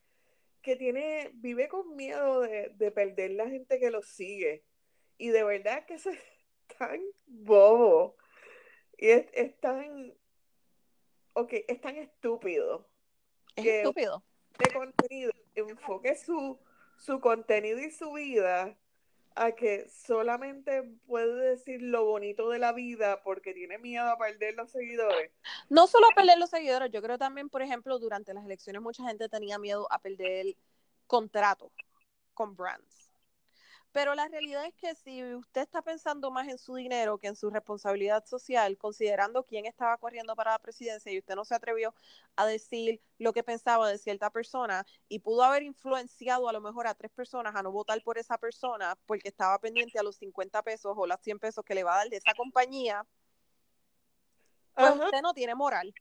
que 0.63 0.77
tiene, 0.77 1.31
vive 1.35 1.69
con 1.69 1.97
miedo 1.97 2.41
de, 2.41 2.93
perder 2.95 3.33
la 3.33 3.49
gente 3.49 3.81
que 3.81 3.91
lo 3.91 4.03
sigue. 4.03 4.65
Y 5.19 5.29
de 5.29 5.43
verdad 5.43 5.85
que 5.87 5.95
eso 5.95 6.11
es 6.11 6.21
tan 6.79 7.01
bobo. 7.27 8.17
Y 8.99 9.09
es, 9.09 9.59
tan. 9.61 10.15
Ok, 11.33 11.53
es 11.67 11.81
tan 11.81 11.97
estúpido. 11.97 12.89
Es 13.57 13.67
estúpido. 13.67 14.23
De 14.59 14.73
contenido, 14.73 15.33
enfoque 15.55 16.15
su, 16.17 16.59
su 16.97 17.21
contenido 17.21 17.79
y 17.79 17.91
su 17.91 18.13
vida 18.13 18.79
a 19.37 19.53
que 19.53 19.89
solamente 19.89 20.83
puede 21.07 21.51
decir 21.51 21.83
lo 21.83 22.07
bonito 22.07 22.49
de 22.49 22.59
la 22.59 22.73
vida 22.73 23.23
porque 23.23 23.53
tiene 23.53 23.79
miedo 23.79 24.09
a 24.09 24.19
perder 24.19 24.55
los 24.55 24.71
seguidores. 24.71 25.31
No 25.69 25.87
solo 25.87 26.07
a 26.11 26.15
perder 26.15 26.39
los 26.39 26.51
seguidores, 26.51 26.91
yo 26.91 27.03
creo 27.03 27.19
también, 27.19 27.51
por 27.51 27.61
ejemplo, 27.61 27.99
durante 27.99 28.33
las 28.33 28.45
elecciones 28.45 28.81
mucha 28.81 29.07
gente 29.07 29.29
tenía 29.29 29.59
miedo 29.59 29.87
a 29.91 29.99
perder 29.99 30.47
el 30.47 30.57
contrato 31.07 31.71
con 32.33 32.57
brands. 32.57 33.06
Pero 33.97 34.15
la 34.15 34.29
realidad 34.29 34.67
es 34.67 34.75
que 34.75 34.95
si 34.95 35.25
usted 35.25 35.63
está 35.63 35.81
pensando 35.81 36.31
más 36.31 36.47
en 36.49 36.59
su 36.59 36.75
dinero 36.75 37.17
que 37.17 37.29
en 37.29 37.35
su 37.35 37.49
responsabilidad 37.49 38.27
social, 38.27 38.77
considerando 38.77 39.45
quién 39.45 39.65
estaba 39.65 39.97
corriendo 39.97 40.37
para 40.37 40.51
la 40.51 40.59
presidencia 40.59 41.11
y 41.11 41.19
usted 41.19 41.35
no 41.35 41.47
se 41.47 41.55
atrevió 41.55 41.95
a 42.37 42.45
decir 42.45 43.01
lo 43.17 43.33
que 43.33 43.43
pensaba 43.43 43.89
de 43.89 43.97
cierta 43.97 44.29
persona 44.29 44.85
y 45.09 45.21
pudo 45.21 45.45
haber 45.45 45.63
influenciado 45.63 46.47
a 46.47 46.53
lo 46.53 46.61
mejor 46.61 46.87
a 46.87 46.95
tres 46.95 47.11
personas 47.11 47.57
a 47.57 47.63
no 47.63 47.73
votar 47.73 48.03
por 48.03 48.19
esa 48.19 48.37
persona 48.37 48.99
porque 49.07 49.31
estaba 49.31 49.59
pendiente 49.59 49.99
a 49.99 50.03
los 50.03 50.17
50 50.17 50.63
pesos 50.63 50.93
o 50.95 51.07
los 51.07 51.19
100 51.23 51.39
pesos 51.39 51.65
que 51.65 51.75
le 51.75 51.83
va 51.83 51.95
a 51.95 51.99
dar 52.01 52.11
de 52.11 52.19
esa 52.19 52.35
compañía, 52.35 53.03
pues 54.75 54.95
usted 54.95 55.23
no 55.23 55.33
tiene 55.33 55.55
moral. 55.55 55.95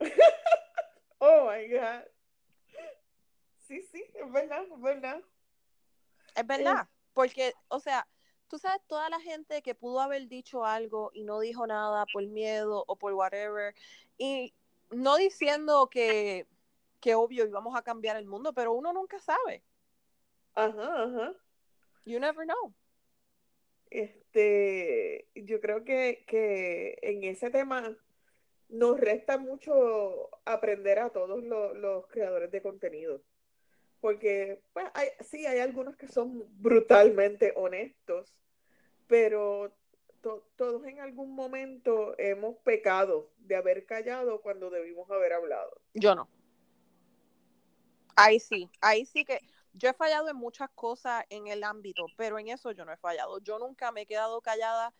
oh 1.20 1.48
my 1.48 1.68
God. 1.68 2.08
Sí, 3.68 3.80
sí, 3.82 4.04
es 4.14 4.32
verdad, 4.32 4.64
es 4.64 4.80
verdad. 4.80 5.22
Es 6.34 6.46
verdad, 6.46 6.88
porque, 7.12 7.52
o 7.68 7.80
sea, 7.80 8.06
tú 8.48 8.58
sabes, 8.58 8.80
toda 8.86 9.08
la 9.08 9.20
gente 9.20 9.62
que 9.62 9.74
pudo 9.74 10.00
haber 10.00 10.28
dicho 10.28 10.64
algo 10.64 11.10
y 11.14 11.24
no 11.24 11.40
dijo 11.40 11.66
nada 11.66 12.04
por 12.12 12.26
miedo 12.26 12.84
o 12.86 12.96
por 12.96 13.12
whatever, 13.14 13.74
y 14.18 14.54
no 14.90 15.16
diciendo 15.16 15.88
que, 15.90 16.46
que 17.00 17.14
obvio 17.14 17.46
íbamos 17.46 17.76
a 17.76 17.82
cambiar 17.82 18.16
el 18.16 18.26
mundo, 18.26 18.52
pero 18.52 18.72
uno 18.72 18.92
nunca 18.92 19.18
sabe. 19.20 19.62
Ajá, 20.54 21.04
ajá. 21.04 21.34
You 22.04 22.18
never 22.20 22.44
know. 22.46 22.74
Este, 23.90 25.28
yo 25.34 25.60
creo 25.60 25.84
que, 25.84 26.24
que 26.26 26.98
en 27.02 27.24
ese 27.24 27.50
tema 27.50 27.96
nos 28.68 28.98
resta 28.98 29.36
mucho 29.36 30.30
aprender 30.46 30.98
a 30.98 31.10
todos 31.10 31.44
los, 31.44 31.76
los 31.76 32.06
creadores 32.06 32.50
de 32.50 32.62
contenido 32.62 33.22
porque 34.02 34.60
pues, 34.72 34.86
hay, 34.94 35.08
sí, 35.20 35.46
hay 35.46 35.60
algunos 35.60 35.96
que 35.96 36.08
son 36.08 36.44
brutalmente 36.60 37.52
honestos, 37.54 38.34
pero 39.06 39.72
todos 40.56 40.84
en 40.86 40.98
algún 40.98 41.34
momento 41.36 42.16
hemos 42.18 42.56
pecado 42.58 43.30
de 43.38 43.54
haber 43.54 43.86
callado 43.86 44.42
cuando 44.42 44.70
debimos 44.70 45.08
haber 45.08 45.32
hablado. 45.32 45.80
Yo 45.94 46.16
no. 46.16 46.28
Ahí 48.16 48.40
sí, 48.40 48.68
ahí 48.80 49.06
sí 49.06 49.24
que 49.24 49.38
yo 49.72 49.88
he 49.88 49.94
fallado 49.94 50.28
en 50.28 50.36
muchas 50.36 50.68
cosas 50.74 51.24
en 51.30 51.46
el 51.46 51.62
ámbito, 51.62 52.06
pero 52.16 52.40
en 52.40 52.48
eso 52.48 52.72
yo 52.72 52.84
no 52.84 52.92
he 52.92 52.96
fallado. 52.96 53.38
Yo 53.38 53.60
nunca 53.60 53.92
me 53.92 54.02
he 54.02 54.06
quedado 54.06 54.40
callada 54.40 54.92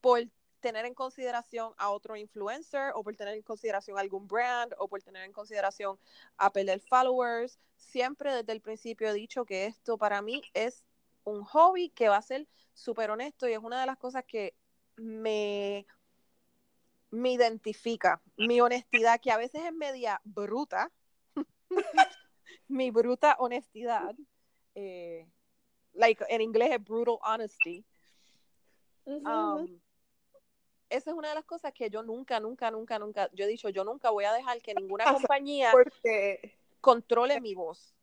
por 0.00 0.20
tener 0.60 0.86
en 0.86 0.94
consideración 0.94 1.72
a 1.76 1.90
otro 1.90 2.16
influencer 2.16 2.92
o 2.94 3.02
por 3.02 3.14
tener 3.16 3.34
en 3.34 3.42
consideración 3.42 3.98
algún 3.98 4.26
brand 4.26 4.74
o 4.78 4.88
por 4.88 5.02
tener 5.02 5.24
en 5.24 5.32
consideración 5.32 5.98
a 6.36 6.52
perder 6.52 6.80
followers. 6.80 7.58
Siempre 7.76 8.34
desde 8.34 8.52
el 8.52 8.60
principio 8.60 9.08
he 9.08 9.14
dicho 9.14 9.44
que 9.44 9.66
esto 9.66 9.98
para 9.98 10.22
mí 10.22 10.42
es 10.54 10.84
un 11.24 11.44
hobby 11.44 11.90
que 11.90 12.08
va 12.08 12.16
a 12.16 12.22
ser 12.22 12.46
súper 12.72 13.10
honesto 13.10 13.48
y 13.48 13.52
es 13.52 13.58
una 13.58 13.80
de 13.80 13.86
las 13.86 13.98
cosas 13.98 14.24
que 14.24 14.54
me, 14.96 15.86
me 17.10 17.32
identifica. 17.32 18.22
Mi 18.36 18.60
honestidad, 18.60 19.20
que 19.20 19.30
a 19.30 19.36
veces 19.36 19.62
es 19.64 19.72
media 19.72 20.20
bruta, 20.24 20.90
mi 22.68 22.90
bruta 22.90 23.36
honestidad, 23.38 24.14
eh, 24.74 25.28
like 25.94 26.24
en 26.28 26.40
inglés 26.40 26.72
es 26.72 26.84
brutal 26.84 27.18
honesty 27.22 27.84
esa 30.96 31.10
es 31.10 31.16
una 31.16 31.28
de 31.28 31.34
las 31.34 31.44
cosas 31.44 31.72
que 31.72 31.90
yo 31.90 32.02
nunca, 32.02 32.40
nunca, 32.40 32.70
nunca, 32.70 32.98
nunca, 32.98 33.30
yo 33.32 33.44
he 33.44 33.48
dicho, 33.48 33.68
yo 33.68 33.84
nunca 33.84 34.10
voy 34.10 34.24
a 34.24 34.32
dejar 34.32 34.60
que 34.60 34.74
ninguna 34.74 35.04
compañía 35.12 35.72
controle 36.80 37.40
mi 37.40 37.54
voz. 37.54 37.94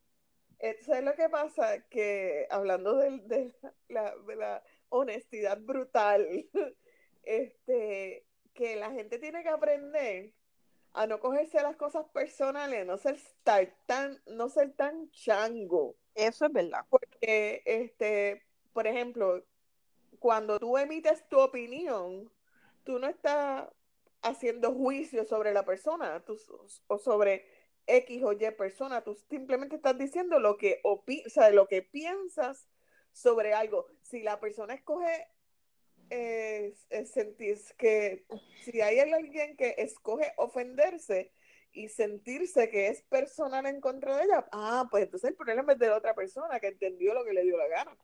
Eso 0.60 0.94
es 0.94 1.04
lo 1.04 1.14
que 1.16 1.28
pasa, 1.28 1.82
que 1.90 2.48
hablando 2.50 2.96
de, 2.96 3.54
la, 3.90 4.64
honestidad 4.90 5.60
brutal, 5.60 6.26
este, 7.24 8.26
que 8.54 8.76
la 8.76 8.92
gente 8.92 9.20
tiene 9.20 9.44
que 9.44 9.50
aprender 9.50 10.32
a 10.94 11.08
no 11.08 11.20
cogerse 11.20 11.62
las 11.62 11.76
cosas 11.76 12.06
personales, 12.14 12.86
no 12.86 12.98
ser 12.98 13.18
tan, 13.88 14.22
no 14.28 14.48
ser 14.50 14.72
tan 14.74 15.10
chango. 15.12 15.96
Eso 16.16 16.46
es 16.46 16.54
verdad. 16.54 16.86
Porque, 16.90 17.64
este, 17.66 18.44
por 18.72 18.88
ejemplo, 18.88 19.44
cuando 20.20 20.60
tú 20.60 20.78
emites 20.78 21.28
tu 21.28 21.40
opinión, 21.40 22.32
tú 22.84 23.00
no 23.00 23.08
estás 23.08 23.68
haciendo 24.22 24.74
juicio 24.74 25.26
sobre 25.26 25.54
la 25.54 25.66
persona 25.66 26.24
o 26.88 26.98
sobre 26.98 27.46
X 27.86 28.24
o 28.24 28.34
Y 28.34 28.52
persona, 28.52 29.04
tú 29.04 29.16
simplemente 29.30 29.76
estás 29.76 29.98
diciendo 29.98 30.40
lo 30.40 30.58
que, 30.58 30.80
o 30.84 31.04
sea, 31.28 31.50
lo 31.50 31.68
que 31.68 31.82
piensas 31.82 32.68
sobre 33.12 33.54
algo. 33.54 33.88
Si 34.02 34.24
la 34.24 34.40
persona 34.40 34.74
escoge 34.74 35.28
eh, 36.10 36.74
sentir 37.06 37.58
que 37.78 38.26
si 38.64 38.82
hay 38.82 39.00
alguien 39.00 39.58
que 39.58 39.76
escoge 39.78 40.34
ofenderse 40.38 41.32
y 41.72 41.90
sentirse 41.90 42.70
que 42.70 42.88
es 42.88 43.02
personal 43.04 43.66
en 43.66 43.82
contra 43.82 44.18
de 44.18 44.26
ella, 44.26 44.48
ah, 44.52 44.88
pues 44.90 45.04
entonces 45.04 45.32
el 45.32 45.36
problema 45.36 45.74
es 45.74 45.80
de 45.80 45.88
la 45.88 45.98
otra 45.98 46.14
persona 46.14 46.60
que 46.60 46.68
entendió 46.68 47.14
lo 47.14 47.26
que 47.26 47.34
le 47.34 47.44
dio 47.44 47.58
la 47.58 47.68
gana. 47.68 47.98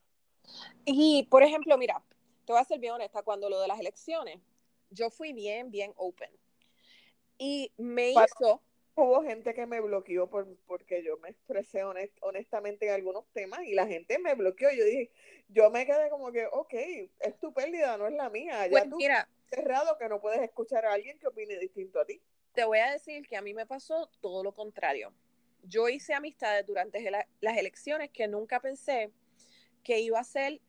Y, 0.86 1.28
por 1.30 1.44
ejemplo, 1.44 1.78
mira, 1.78 2.04
te 2.46 2.54
voy 2.54 2.62
a 2.62 2.66
ser 2.66 2.80
bien 2.80 2.94
honesta, 2.94 3.22
cuando 3.22 3.50
lo 3.50 3.60
de 3.62 3.68
las 3.68 3.80
elecciones, 3.80 4.40
yo 4.90 5.10
fui 5.10 5.34
bien, 5.34 5.72
bien 5.72 5.94
open. 5.96 6.32
Y 7.38 7.72
me 7.78 8.12
hizo... 8.12 8.62
Hubo 8.96 9.24
gente 9.24 9.54
que 9.54 9.66
me 9.66 9.80
bloqueó 9.80 10.30
por, 10.30 10.58
porque 10.68 11.02
yo 11.04 11.16
me 11.20 11.30
expresé 11.30 11.84
honestamente 12.20 12.88
en 12.88 12.94
algunos 12.94 13.26
temas 13.32 13.62
y 13.64 13.74
la 13.74 13.88
gente 13.88 14.20
me 14.20 14.36
bloqueó. 14.36 14.70
Yo 14.72 14.84
dije, 14.84 15.10
yo 15.48 15.70
me 15.72 15.86
quedé 15.86 16.10
como 16.10 16.34
que, 16.34 16.48
ok, 16.52 16.74
es 16.74 17.40
tu 17.40 17.54
pérdida, 17.54 17.98
no 17.98 18.08
es 18.08 18.14
la 18.14 18.30
mía. 18.30 18.68
Ya 18.68 18.72
pues 18.72 18.90
tú 18.90 18.98
mira, 18.98 19.30
cerrado 19.50 19.98
que 19.98 20.10
no 20.10 20.20
puedes 20.20 20.42
escuchar 20.42 20.86
a 20.86 20.92
alguien 20.92 21.18
que 21.18 21.28
opine 21.28 21.58
distinto 21.58 22.02
a 22.02 22.06
ti. 22.06 22.22
Te 22.54 22.66
voy 22.66 22.80
a 22.80 22.92
decir 22.92 23.26
que 23.26 23.38
a 23.38 23.42
mí 23.42 23.54
me 23.54 23.66
pasó 23.66 24.10
todo 24.20 24.44
lo 24.44 24.54
contrario. 24.54 25.14
Yo 25.64 25.88
hice 25.88 26.14
amistades 26.14 26.66
durante 26.66 27.10
las 27.10 27.58
elecciones 27.58 28.10
que 28.10 28.28
nunca 28.28 28.60
pensé 28.60 29.12
que 29.82 30.00
iba 30.00 30.20
a 30.20 30.26
ser 30.26 30.60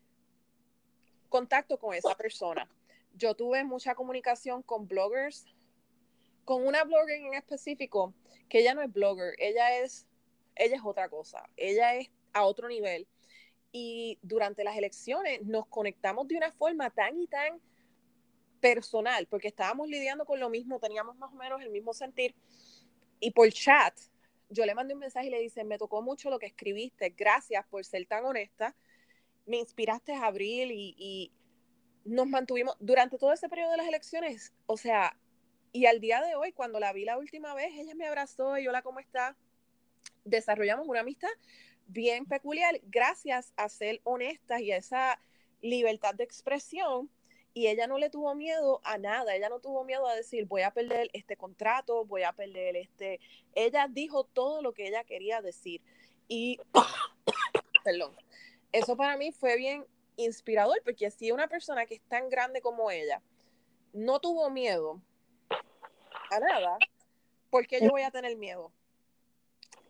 contacto 1.28 1.78
con 1.78 1.94
esa 1.94 2.14
persona. 2.14 2.70
Yo 3.14 3.34
tuve 3.34 3.64
mucha 3.64 3.94
comunicación 3.94 4.62
con 4.62 4.86
bloggers, 4.86 5.44
con 6.44 6.66
una 6.66 6.84
blogger 6.84 7.16
en 7.16 7.34
específico, 7.34 8.14
que 8.48 8.60
ella 8.60 8.74
no 8.74 8.82
es 8.82 8.92
blogger, 8.92 9.34
ella 9.38 9.78
es, 9.78 10.06
ella 10.56 10.76
es 10.76 10.82
otra 10.84 11.08
cosa, 11.08 11.48
ella 11.56 11.94
es 11.94 12.08
a 12.32 12.44
otro 12.44 12.68
nivel. 12.68 13.06
Y 13.72 14.18
durante 14.22 14.64
las 14.64 14.76
elecciones 14.76 15.42
nos 15.42 15.66
conectamos 15.66 16.26
de 16.26 16.36
una 16.36 16.50
forma 16.52 16.90
tan 16.90 17.20
y 17.20 17.26
tan 17.26 17.60
personal, 18.60 19.26
porque 19.26 19.48
estábamos 19.48 19.88
lidiando 19.88 20.24
con 20.24 20.38
lo 20.38 20.50
mismo, 20.50 20.78
teníamos 20.78 21.16
más 21.16 21.32
o 21.32 21.36
menos 21.36 21.62
el 21.62 21.70
mismo 21.70 21.94
sentir. 21.94 22.34
Y 23.18 23.30
por 23.32 23.50
chat, 23.50 23.94
yo 24.48 24.66
le 24.66 24.74
mandé 24.74 24.94
un 24.94 25.00
mensaje 25.00 25.28
y 25.28 25.30
le 25.30 25.40
dice, 25.40 25.64
me 25.64 25.78
tocó 25.78 26.02
mucho 26.02 26.30
lo 26.30 26.38
que 26.38 26.46
escribiste, 26.46 27.10
gracias 27.10 27.64
por 27.66 27.84
ser 27.84 28.06
tan 28.06 28.24
honesta, 28.24 28.74
me 29.46 29.58
inspiraste 29.58 30.12
a 30.12 30.26
abril 30.26 30.70
y, 30.72 31.32
nos 32.04 32.26
mantuvimos 32.26 32.76
durante 32.80 33.18
todo 33.18 33.32
ese 33.32 33.48
periodo 33.48 33.72
de 33.72 33.76
las 33.78 33.88
elecciones, 33.88 34.52
o 34.66 34.76
sea, 34.76 35.16
y 35.72 35.86
al 35.86 36.00
día 36.00 36.20
de 36.20 36.34
hoy, 36.34 36.52
cuando 36.52 36.80
la 36.80 36.92
vi 36.92 37.04
la 37.04 37.18
última 37.18 37.54
vez, 37.54 37.72
ella 37.76 37.94
me 37.94 38.06
abrazó 38.06 38.58
y 38.58 38.66
hola, 38.66 38.82
¿cómo 38.82 38.98
está? 38.98 39.36
Desarrollamos 40.24 40.88
una 40.88 41.00
amistad 41.00 41.28
bien 41.86 42.26
peculiar 42.26 42.80
gracias 42.84 43.52
a 43.56 43.68
ser 43.68 44.00
honestas 44.04 44.60
y 44.60 44.72
a 44.72 44.76
esa 44.76 45.20
libertad 45.60 46.14
de 46.14 46.24
expresión 46.24 47.10
y 47.52 47.66
ella 47.66 47.88
no 47.88 47.98
le 47.98 48.10
tuvo 48.10 48.34
miedo 48.34 48.80
a 48.84 48.96
nada, 48.96 49.34
ella 49.34 49.48
no 49.48 49.58
tuvo 49.58 49.84
miedo 49.84 50.06
a 50.06 50.14
decir 50.14 50.46
voy 50.46 50.62
a 50.62 50.70
perder 50.70 51.10
este 51.12 51.36
contrato, 51.36 52.04
voy 52.04 52.22
a 52.22 52.32
perder 52.32 52.76
este, 52.76 53.20
ella 53.54 53.88
dijo 53.90 54.24
todo 54.24 54.62
lo 54.62 54.72
que 54.72 54.86
ella 54.86 55.02
quería 55.04 55.42
decir 55.42 55.82
y, 56.28 56.58
perdón, 57.84 58.14
eso 58.72 58.96
para 58.96 59.16
mí 59.16 59.32
fue 59.32 59.56
bien 59.56 59.84
inspirador, 60.20 60.80
porque 60.84 61.10
si 61.10 61.32
una 61.32 61.48
persona 61.48 61.86
que 61.86 61.94
es 61.96 62.02
tan 62.02 62.28
grande 62.28 62.60
como 62.60 62.90
ella 62.90 63.22
no 63.92 64.20
tuvo 64.20 64.50
miedo 64.50 65.00
a 66.30 66.40
nada, 66.40 66.78
¿por 67.50 67.66
qué 67.66 67.80
yo 67.80 67.90
voy 67.90 68.02
a 68.02 68.10
tener 68.10 68.36
miedo? 68.36 68.72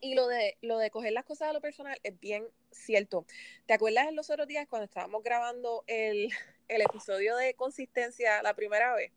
Y 0.00 0.14
lo 0.14 0.26
de, 0.26 0.56
lo 0.62 0.78
de 0.78 0.90
coger 0.90 1.12
las 1.12 1.24
cosas 1.24 1.50
a 1.50 1.52
lo 1.52 1.60
personal 1.60 1.98
es 2.02 2.18
bien 2.18 2.48
cierto. 2.70 3.26
¿Te 3.66 3.74
acuerdas 3.74 4.08
en 4.08 4.16
los 4.16 4.30
otros 4.30 4.46
días 4.46 4.66
cuando 4.66 4.84
estábamos 4.84 5.22
grabando 5.22 5.84
el, 5.86 6.30
el 6.68 6.80
episodio 6.80 7.36
de 7.36 7.54
consistencia 7.54 8.42
la 8.42 8.54
primera 8.54 8.94
vez? 8.94 9.12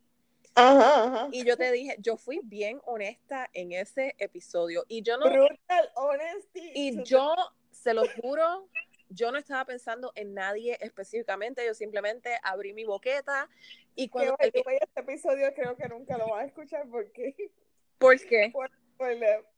Ajá, 0.56 1.04
ajá. 1.06 1.30
Y 1.32 1.46
yo 1.46 1.58
te 1.58 1.72
dije, 1.72 1.96
yo 2.00 2.18
fui 2.18 2.42
bien 2.44 2.82
honesta 2.86 3.50
en 3.54 3.72
ese 3.72 4.16
episodio. 4.20 4.86
Y 4.88 5.02
yo 5.02 5.18
no. 5.18 5.26
Brutal 5.30 5.90
honesty. 5.96 6.72
Y 6.76 7.04
yo, 7.04 7.34
se 7.72 7.94
lo 7.94 8.04
juro, 8.22 8.68
yo 9.14 9.32
no 9.32 9.38
estaba 9.38 9.66
pensando 9.66 10.12
en 10.16 10.34
nadie 10.34 10.78
específicamente, 10.82 11.66
yo 11.66 11.74
simplemente 11.74 12.38
abrí 12.44 12.74
mi 12.74 12.86
boqueta 12.86 13.50
y 13.96 14.10
cuando... 14.10 14.36
este 14.40 14.64
episodio 14.96 15.54
creo 15.54 15.76
que 15.76 15.88
nunca 15.88 16.18
lo 16.18 16.30
vas 16.30 16.44
a 16.44 16.46
escuchar 16.46 16.88
porque... 16.90 17.36
¿Por 17.98 18.20
qué? 18.20 18.52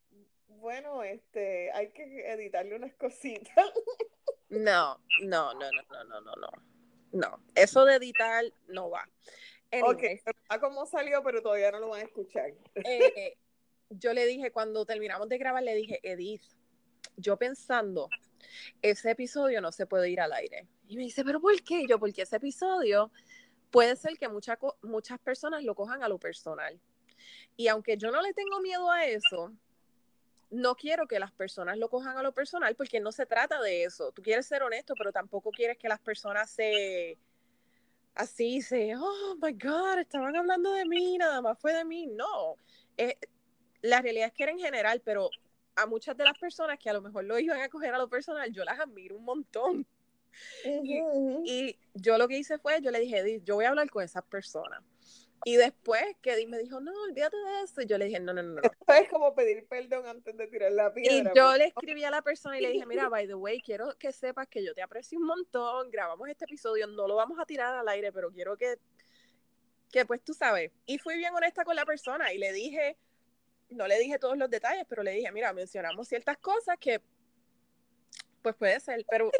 bueno, 0.48 1.04
este, 1.04 1.72
hay 1.72 1.92
que 1.92 2.04
editarle 2.32 2.76
unas 2.76 2.94
cositas. 2.96 3.54
No, 4.50 5.00
no, 5.22 5.54
no, 5.54 5.72
no, 5.72 5.82
no, 5.90 6.04
no, 6.04 6.22
no, 6.22 6.36
no. 6.36 6.48
No, 7.12 7.40
eso 7.56 7.86
de 7.86 7.96
editar 7.96 8.44
no 8.68 8.90
va. 8.90 9.10
ok, 9.84 10.04
a 10.50 10.60
cómo 10.60 10.86
salió, 10.86 11.24
pero 11.24 11.42
todavía 11.42 11.72
no 11.72 11.80
lo 11.80 11.90
van 11.90 12.02
a 12.02 12.04
escuchar. 12.04 12.54
Eh, 12.84 13.38
yo 13.90 14.14
le 14.14 14.26
dije, 14.26 14.52
cuando 14.52 14.86
terminamos 14.86 15.30
de 15.30 15.38
grabar, 15.38 15.64
le 15.64 15.76
dije, 15.76 16.00
Edith, 16.04 16.44
yo 17.16 17.38
pensando, 17.38 18.10
ese 18.82 19.12
episodio 19.12 19.62
no 19.62 19.72
se 19.72 19.86
puede 19.86 20.10
ir 20.10 20.22
al 20.22 20.34
aire. 20.34 20.68
Y 20.88 20.98
me 20.98 21.04
dice, 21.04 21.24
pero 21.24 21.40
¿por 21.40 21.62
qué? 21.64 21.86
Yo, 21.88 22.00
porque 22.00 22.24
ese 22.24 22.38
episodio 22.38 23.12
puede 23.72 23.96
ser 23.96 24.18
que 24.18 24.28
muchas 24.28 24.58
muchas 24.82 25.20
personas 25.20 25.64
lo 25.64 25.76
cojan 25.76 26.04
a 26.04 26.10
lo 26.10 26.18
personal. 26.18 26.80
Y 27.58 27.68
aunque 27.68 27.98
yo 27.98 28.12
no 28.12 28.22
le 28.22 28.34
tengo 28.34 28.60
miedo 28.62 28.90
a 28.92 29.06
eso, 29.06 29.52
no 30.50 30.76
quiero 30.76 31.08
que 31.08 31.20
las 31.20 31.32
personas 31.32 31.78
lo 31.78 31.90
cojan 31.90 32.18
a 32.18 32.24
lo 32.24 32.34
personal 32.34 32.76
porque 32.76 33.00
no 33.00 33.12
se 33.12 33.26
trata 33.26 33.62
de 33.62 33.84
eso. 33.84 34.12
Tú 34.12 34.22
quieres 34.22 34.46
ser 34.46 34.64
honesto, 34.64 34.94
pero 34.98 35.12
tampoco 35.12 35.52
quieres 35.52 35.78
que 35.78 35.90
las 35.90 36.00
personas 36.00 36.50
se 36.50 37.18
así 38.16 38.62
se, 38.62 38.96
oh 38.96 39.36
my 39.42 39.52
God, 39.52 40.00
estaban 40.00 40.36
hablando 40.36 40.72
de 40.72 40.86
mí, 40.86 41.18
nada 41.18 41.42
más 41.42 41.60
fue 41.60 41.74
de 41.74 41.84
mí. 41.84 42.08
No, 42.08 42.56
eh, 42.98 43.18
la 43.82 44.02
realidad 44.02 44.28
es 44.28 44.34
que 44.34 44.44
era 44.44 44.52
en 44.52 44.60
general, 44.60 45.02
pero 45.04 45.30
a 45.76 45.86
muchas 45.86 46.16
de 46.16 46.24
las 46.24 46.38
personas 46.38 46.80
que 46.80 46.90
a 46.90 46.94
lo 46.94 47.02
mejor 47.02 47.24
lo 47.26 47.38
iban 47.38 47.62
a 47.62 47.70
coger 47.70 47.94
a 47.94 47.98
lo 47.98 48.10
personal, 48.10 48.52
yo 48.52 48.64
las 48.64 48.80
admiro 48.80 49.18
un 49.18 49.26
montón. 49.26 49.86
y, 50.64 51.78
yo 51.94 52.18
lo 52.18 52.28
que 52.28 52.38
hice 52.38 52.58
fue, 52.58 52.82
yo 52.82 52.92
le 52.92 53.00
dije, 53.00 53.42
yo 53.44 53.56
voy 53.56 53.66
a 53.66 53.70
hablar 53.70 53.90
con 53.90 54.04
esas 54.04 54.24
personas. 54.24 54.84
Y 55.48 55.58
después 55.58 56.04
que 56.22 56.48
me 56.48 56.58
dijo, 56.58 56.80
no, 56.80 56.92
olvídate 57.04 57.38
de 57.38 57.62
eso. 57.64 57.82
Y 57.82 57.86
yo 57.86 57.98
le 57.98 58.06
dije, 58.06 58.20
no, 58.20 58.34
no, 58.34 58.42
no. 58.42 58.62
Esto 58.62 58.78
es 59.04 59.10
como 59.10 59.36
pedir 59.36 59.68
perdón 59.68 60.08
antes 60.08 60.36
de 60.36 60.48
tirar 60.48 60.72
la 60.72 60.94
piedra. 60.94 61.32
Y 61.32 61.38
yo 61.38 61.56
le 61.56 61.66
escribí 61.66 62.04
a 62.04 62.10
la 62.10 62.22
persona 62.22 62.58
y 62.58 62.62
le 62.62 62.72
dije, 62.72 62.86
mira, 62.86 63.10
by 63.10 63.28
the 63.28 63.36
way, 63.36 63.62
quiero 63.62 63.96
que 64.00 64.12
sepas 64.12 64.48
que 64.48 64.66
yo 64.66 64.74
te 64.74 64.82
aprecio 64.82 65.20
un 65.20 65.26
montón. 65.26 65.92
Grabamos 65.92 66.28
este 66.30 66.46
episodio, 66.46 66.88
no 66.88 67.08
lo 67.08 67.16
vamos 67.16 67.40
a 67.40 67.46
tirar 67.46 67.76
al 67.76 67.88
aire, 67.90 68.12
pero 68.12 68.32
quiero 68.32 68.58
que, 68.58 68.78
que 69.92 70.06
pues 70.06 70.24
tú 70.24 70.34
sabes. 70.34 70.72
Y 70.86 70.98
fui 70.98 71.16
bien 71.16 71.34
honesta 71.36 71.64
con 71.64 71.76
la 71.76 71.86
persona 71.86 72.34
y 72.34 72.40
le 72.40 72.52
dije, 72.52 72.98
no 73.76 73.88
le 73.88 74.00
dije 74.00 74.20
todos 74.20 74.38
los 74.38 74.50
detalles, 74.50 74.86
pero 74.88 75.04
le 75.04 75.12
dije, 75.12 75.32
mira, 75.32 75.54
mencionamos 75.54 76.08
ciertas 76.08 76.38
cosas 76.38 76.78
que 76.80 77.02
pues 78.42 78.56
puede 78.58 78.80
ser, 78.80 79.04
pero... 79.10 79.32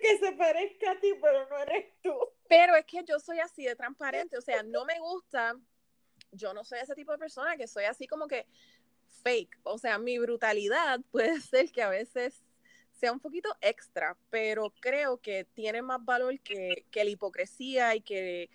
que 0.00 0.18
se 0.18 0.30
parezca 0.32 0.92
a 0.92 1.00
ti, 1.00 1.12
pero 1.20 1.48
no 1.48 1.58
eres 1.58 1.92
tú. 2.00 2.14
Pero 2.48 2.76
es 2.76 2.84
que 2.84 3.02
yo 3.02 3.18
soy 3.18 3.40
así 3.40 3.64
de 3.64 3.74
transparente, 3.74 4.38
o 4.38 4.40
sea, 4.40 4.62
no 4.62 4.84
me 4.84 4.96
gusta, 5.00 5.58
yo 6.30 6.54
no 6.54 6.62
soy 6.64 6.78
ese 6.78 6.94
tipo 6.94 7.10
de 7.10 7.18
persona 7.18 7.56
que 7.56 7.66
soy 7.66 7.84
así 7.84 8.06
como 8.06 8.28
que 8.28 8.46
fake, 9.24 9.58
o 9.64 9.76
sea, 9.76 9.98
mi 9.98 10.18
brutalidad 10.18 11.00
puede 11.10 11.40
ser 11.40 11.72
que 11.72 11.82
a 11.82 11.88
veces 11.88 12.43
sea 13.04 13.12
un 13.12 13.20
poquito 13.20 13.54
extra, 13.60 14.16
pero 14.30 14.72
creo 14.80 15.18
que 15.18 15.44
tiene 15.44 15.82
más 15.82 16.02
valor 16.02 16.40
que, 16.40 16.86
la 16.94 17.04
hipocresía 17.04 17.94
y 17.94 18.00
que 18.00 18.48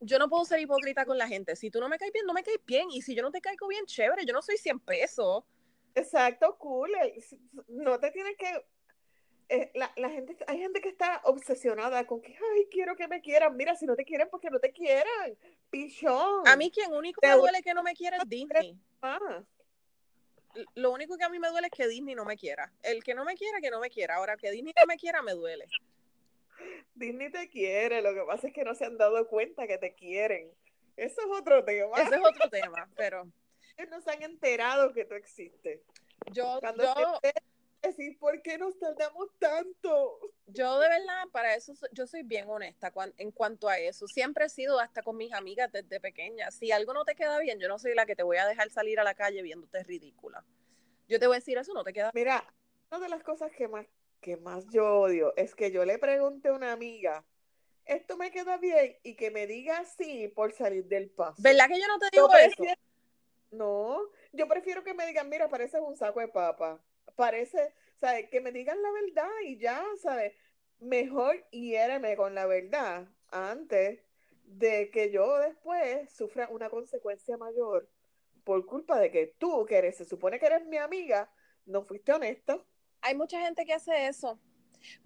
yo 0.00 0.18
no 0.18 0.28
puedo 0.28 0.44
ser 0.44 0.58
hipócrita 0.58 1.06
con 1.06 1.16
la 1.16 1.28
gente. 1.28 1.54
Si 1.54 1.70
tú 1.70 1.78
no 1.78 1.88
me 1.88 1.96
caes 1.96 2.12
bien, 2.12 2.26
no 2.26 2.32
me 2.32 2.42
caes 2.42 2.58
bien. 2.66 2.88
Y 2.90 3.00
si 3.02 3.14
yo 3.14 3.22
no 3.22 3.30
te 3.30 3.40
caigo 3.40 3.68
bien, 3.68 3.86
chévere, 3.86 4.26
yo 4.26 4.32
no 4.32 4.42
soy 4.42 4.56
100 4.56 4.80
pesos. 4.80 5.44
Exacto, 5.94 6.56
cool. 6.58 6.90
No 7.68 8.00
te 8.00 8.10
tienes 8.10 8.36
que... 8.36 8.66
Eh, 9.50 9.70
la, 9.74 10.10
gente, 10.10 10.36
hay 10.48 10.58
gente 10.58 10.80
que 10.80 10.88
está 10.88 11.20
obsesionada 11.22 12.08
con 12.08 12.22
que, 12.22 12.32
ay, 12.32 12.66
quiero 12.72 12.96
que 12.96 13.06
me 13.06 13.20
quieran. 13.20 13.56
Mira, 13.56 13.76
si 13.76 13.86
no 13.86 13.94
te 13.94 14.04
quieren, 14.04 14.26
porque 14.32 14.50
no 14.50 14.58
te 14.58 14.72
quieran. 14.72 15.38
Pichón. 15.70 16.48
A 16.48 16.56
mí 16.56 16.72
quien 16.72 16.92
único 16.92 17.20
me 17.22 17.36
duele 17.36 17.62
que 17.62 17.72
no 17.72 17.84
me 17.84 17.94
quiere 17.94 18.16
es 18.16 18.28
Disney. 18.28 18.76
Ah 19.00 19.44
lo 20.74 20.90
único 20.90 21.16
que 21.16 21.24
a 21.24 21.28
mí 21.28 21.38
me 21.38 21.48
duele 21.48 21.68
es 21.68 21.72
que 21.72 21.88
Disney 21.88 22.14
no 22.14 22.24
me 22.24 22.36
quiera. 22.36 22.72
El 22.82 23.02
que 23.02 23.14
no 23.14 23.24
me 23.24 23.34
quiera, 23.34 23.60
que 23.60 23.70
no 23.70 23.80
me 23.80 23.90
quiera. 23.90 24.16
Ahora, 24.16 24.36
que 24.36 24.50
Disney 24.50 24.74
no 24.78 24.86
me 24.86 24.96
quiera, 24.96 25.22
me 25.22 25.32
duele. 25.32 25.66
Disney 26.94 27.30
te 27.30 27.48
quiere, 27.48 28.02
lo 28.02 28.14
que 28.14 28.22
pasa 28.22 28.48
es 28.48 28.52
que 28.52 28.64
no 28.64 28.74
se 28.74 28.84
han 28.84 28.96
dado 28.96 29.26
cuenta 29.26 29.66
que 29.66 29.78
te 29.78 29.94
quieren. 29.94 30.52
Eso 30.96 31.20
es 31.20 31.40
otro 31.40 31.64
tema. 31.64 31.96
Es 32.00 32.08
otro 32.08 32.48
tema, 32.50 32.88
pero... 32.96 33.26
Ellos 33.76 33.90
no 33.90 34.00
se 34.00 34.10
han 34.12 34.22
enterado 34.22 34.92
que 34.92 35.04
tú 35.04 35.14
existes. 35.14 35.80
Yo, 36.32 36.58
Cuando 36.60 36.84
yo, 36.84 37.20
decir 37.88 38.18
por 38.18 38.40
qué 38.42 38.58
nos 38.58 38.78
tardamos 38.78 39.28
tanto. 39.38 40.18
Yo 40.46 40.78
de 40.78 40.88
verdad, 40.88 41.24
para 41.32 41.54
eso, 41.54 41.72
yo 41.92 42.06
soy 42.06 42.22
bien 42.22 42.48
honesta 42.48 42.92
en 43.16 43.30
cuanto 43.30 43.68
a 43.68 43.78
eso. 43.78 44.06
Siempre 44.06 44.46
he 44.46 44.48
sido 44.48 44.78
hasta 44.80 45.02
con 45.02 45.16
mis 45.16 45.32
amigas 45.32 45.70
desde 45.72 46.00
pequeña. 46.00 46.50
Si 46.50 46.72
algo 46.72 46.92
no 46.94 47.04
te 47.04 47.14
queda 47.14 47.38
bien, 47.38 47.58
yo 47.58 47.68
no 47.68 47.78
soy 47.78 47.94
la 47.94 48.06
que 48.06 48.16
te 48.16 48.22
voy 48.22 48.36
a 48.36 48.46
dejar 48.46 48.70
salir 48.70 49.00
a 49.00 49.04
la 49.04 49.14
calle 49.14 49.42
viéndote 49.42 49.82
ridícula. 49.84 50.44
Yo 51.08 51.18
te 51.18 51.26
voy 51.26 51.36
a 51.36 51.38
decir 51.38 51.58
eso, 51.58 51.74
no 51.74 51.84
te 51.84 51.92
queda 51.92 52.10
Mira, 52.14 52.44
una 52.90 53.00
de 53.00 53.08
las 53.08 53.22
cosas 53.22 53.52
que 53.52 53.68
más, 53.68 53.86
que 54.20 54.36
más 54.36 54.64
yo 54.70 55.00
odio 55.00 55.34
es 55.36 55.54
que 55.54 55.70
yo 55.70 55.84
le 55.84 55.98
pregunte 55.98 56.48
a 56.48 56.54
una 56.54 56.72
amiga, 56.72 57.24
esto 57.84 58.16
me 58.16 58.30
queda 58.30 58.56
bien, 58.56 58.96
y 59.02 59.14
que 59.14 59.30
me 59.30 59.46
diga 59.46 59.84
sí 59.84 60.28
por 60.28 60.52
salir 60.52 60.86
del 60.86 61.10
paso. 61.10 61.42
¿Verdad 61.42 61.68
que 61.68 61.78
yo 61.78 61.86
no 61.86 61.98
te 61.98 62.08
digo 62.10 62.34
eso? 62.34 62.64
No, 63.50 64.00
yo 64.32 64.48
prefiero 64.48 64.82
que 64.82 64.94
me 64.94 65.06
digan, 65.06 65.28
mira, 65.28 65.48
pareces 65.48 65.80
un 65.80 65.96
saco 65.96 66.20
de 66.20 66.28
papa 66.28 66.82
parece, 67.16 67.74
¿sabes? 68.00 68.28
Que 68.30 68.40
me 68.40 68.52
digan 68.52 68.80
la 68.82 68.90
verdad 68.90 69.30
y 69.44 69.58
ya, 69.58 69.84
¿sabes? 70.00 70.34
mejor 70.84 71.44
hiéreme 71.50 72.16
con 72.16 72.34
la 72.34 72.46
verdad 72.46 73.08
antes 73.30 74.00
de 74.44 74.90
que 74.90 75.10
yo 75.10 75.38
después 75.38 76.10
sufra 76.12 76.48
una 76.50 76.68
consecuencia 76.68 77.36
mayor 77.36 77.88
por 78.44 78.66
culpa 78.66 78.98
de 78.98 79.10
que 79.10 79.34
tú, 79.38 79.64
que 79.66 79.78
eres, 79.78 79.96
se 79.96 80.04
supone 80.04 80.38
que 80.38 80.46
eres 80.46 80.66
mi 80.66 80.76
amiga, 80.76 81.30
no 81.64 81.82
fuiste 81.82 82.12
honesto. 82.12 82.66
Hay 83.00 83.14
mucha 83.14 83.40
gente 83.40 83.64
que 83.64 83.72
hace 83.72 84.06
eso. 84.06 84.38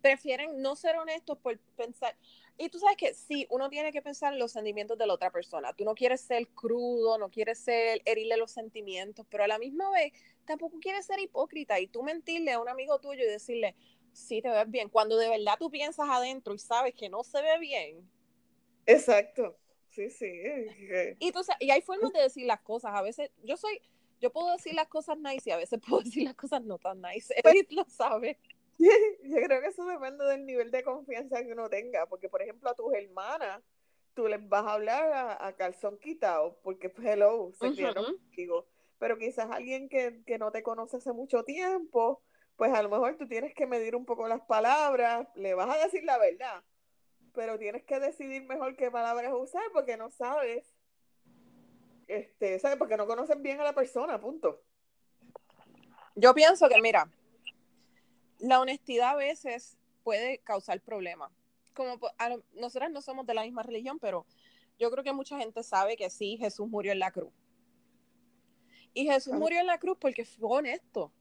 Prefieren 0.02 0.60
no 0.60 0.74
ser 0.74 0.96
honestos 0.96 1.38
por 1.38 1.56
pensar. 1.76 2.16
Y 2.60 2.68
tú 2.70 2.80
sabes 2.80 2.96
que 2.96 3.14
sí, 3.14 3.46
uno 3.50 3.70
tiene 3.70 3.92
que 3.92 4.02
pensar 4.02 4.32
en 4.32 4.40
los 4.40 4.50
sentimientos 4.50 4.98
de 4.98 5.06
la 5.06 5.14
otra 5.14 5.30
persona. 5.30 5.72
Tú 5.72 5.84
no 5.84 5.94
quieres 5.94 6.20
ser 6.20 6.48
crudo, 6.48 7.16
no 7.16 7.30
quieres 7.30 7.60
ser 7.60 8.02
herirle 8.04 8.36
los 8.36 8.50
sentimientos, 8.50 9.24
pero 9.30 9.44
a 9.44 9.46
la 9.46 9.58
misma 9.60 9.88
vez 9.90 10.12
tampoco 10.44 10.80
quieres 10.80 11.06
ser 11.06 11.20
hipócrita 11.20 11.78
y 11.78 11.86
tú 11.86 12.02
mentirle 12.02 12.52
a 12.52 12.60
un 12.60 12.68
amigo 12.68 12.98
tuyo 12.98 13.22
y 13.22 13.28
decirle, 13.28 13.76
sí, 14.12 14.42
te 14.42 14.48
ves 14.48 14.68
bien, 14.68 14.88
cuando 14.88 15.16
de 15.16 15.28
verdad 15.28 15.54
tú 15.56 15.70
piensas 15.70 16.08
adentro 16.10 16.52
y 16.52 16.58
sabes 16.58 16.94
que 16.94 17.08
no 17.08 17.22
se 17.22 17.40
ve 17.40 17.58
bien. 17.60 18.10
Exacto. 18.86 19.56
Sí, 19.90 20.10
sí. 20.10 20.32
Y, 21.18 21.32
tú, 21.32 21.40
y 21.60 21.70
hay 21.70 21.82
formas 21.82 22.12
de 22.12 22.22
decir 22.22 22.46
las 22.46 22.60
cosas. 22.60 22.92
A 22.94 23.02
veces 23.02 23.30
yo 23.42 23.56
soy, 23.56 23.80
yo 24.20 24.30
puedo 24.30 24.52
decir 24.52 24.74
las 24.74 24.88
cosas 24.88 25.18
nice 25.18 25.50
y 25.50 25.52
a 25.52 25.56
veces 25.56 25.80
puedo 25.86 26.02
decir 26.02 26.24
las 26.24 26.34
cosas 26.34 26.62
no 26.62 26.78
tan 26.78 27.00
nice. 27.00 27.34
Pues 27.42 27.54
Edith 27.54 27.72
lo 27.72 27.84
sabe. 27.84 28.38
Yo 29.22 29.36
creo 29.36 29.60
que 29.60 29.68
eso 29.68 29.84
depende 29.86 30.24
del 30.24 30.46
nivel 30.46 30.70
de 30.70 30.82
confianza 30.82 31.42
que 31.42 31.52
uno 31.52 31.68
tenga, 31.68 32.06
porque 32.06 32.28
por 32.28 32.42
ejemplo 32.42 32.70
a 32.70 32.74
tus 32.74 32.92
hermanas, 32.94 33.62
tú 34.14 34.28
les 34.28 34.46
vas 34.48 34.64
a 34.64 34.74
hablar 34.74 35.36
a, 35.40 35.52
calzón 35.54 35.98
quitado, 35.98 36.58
porque 36.62 36.88
pues, 36.88 37.06
hello, 37.06 37.52
se 37.58 37.68
uh 37.68 37.94
contigo. 37.94 38.66
Pero 38.98 39.16
quizás 39.16 39.50
alguien 39.50 39.88
que, 39.88 40.22
que 40.26 40.38
no 40.38 40.50
te 40.50 40.62
conoce 40.62 40.96
hace 40.96 41.12
mucho 41.12 41.44
tiempo, 41.44 42.22
pues 42.56 42.72
a 42.72 42.82
lo 42.82 42.88
mejor 42.88 43.16
tú 43.16 43.28
tienes 43.28 43.54
que 43.54 43.66
medir 43.66 43.94
un 43.94 44.04
poco 44.04 44.26
las 44.26 44.40
palabras, 44.42 45.28
le 45.36 45.54
vas 45.54 45.74
a 45.74 45.84
decir 45.84 46.02
la 46.04 46.18
verdad, 46.18 46.64
pero 47.32 47.58
tienes 47.58 47.84
que 47.84 48.00
decidir 48.00 48.42
mejor 48.42 48.76
qué 48.76 48.90
palabras 48.90 49.32
usar 49.32 49.62
porque 49.72 49.96
no 49.96 50.10
sabes, 50.10 50.66
este, 52.08 52.58
¿sabes? 52.58 52.76
Porque 52.76 52.96
no 52.96 53.06
conoces 53.06 53.40
bien 53.40 53.60
a 53.60 53.64
la 53.64 53.74
persona, 53.74 54.20
punto. 54.20 54.64
Yo 56.16 56.34
pienso 56.34 56.68
que, 56.68 56.80
mira, 56.80 57.08
la 58.38 58.60
honestidad 58.60 59.10
a 59.10 59.16
veces 59.16 59.78
puede 60.02 60.38
causar 60.38 60.80
problemas. 60.80 61.30
Como 61.74 61.98
nosotras 62.54 62.90
no 62.90 63.02
somos 63.02 63.26
de 63.26 63.34
la 63.34 63.42
misma 63.42 63.62
religión, 63.62 63.98
pero 63.98 64.26
yo 64.78 64.90
creo 64.90 65.04
que 65.04 65.12
mucha 65.12 65.38
gente 65.38 65.62
sabe 65.62 65.96
que 65.96 66.10
sí, 66.10 66.36
Jesús 66.38 66.68
murió 66.68 66.92
en 66.92 66.98
la 66.98 67.10
cruz. 67.10 67.32
Y 68.94 69.06
Jesús 69.06 69.34
murió 69.34 69.60
en 69.60 69.66
la 69.66 69.78
cruz 69.78 69.96
porque 70.00 70.24
fue 70.24 70.58
honesto. 70.58 71.12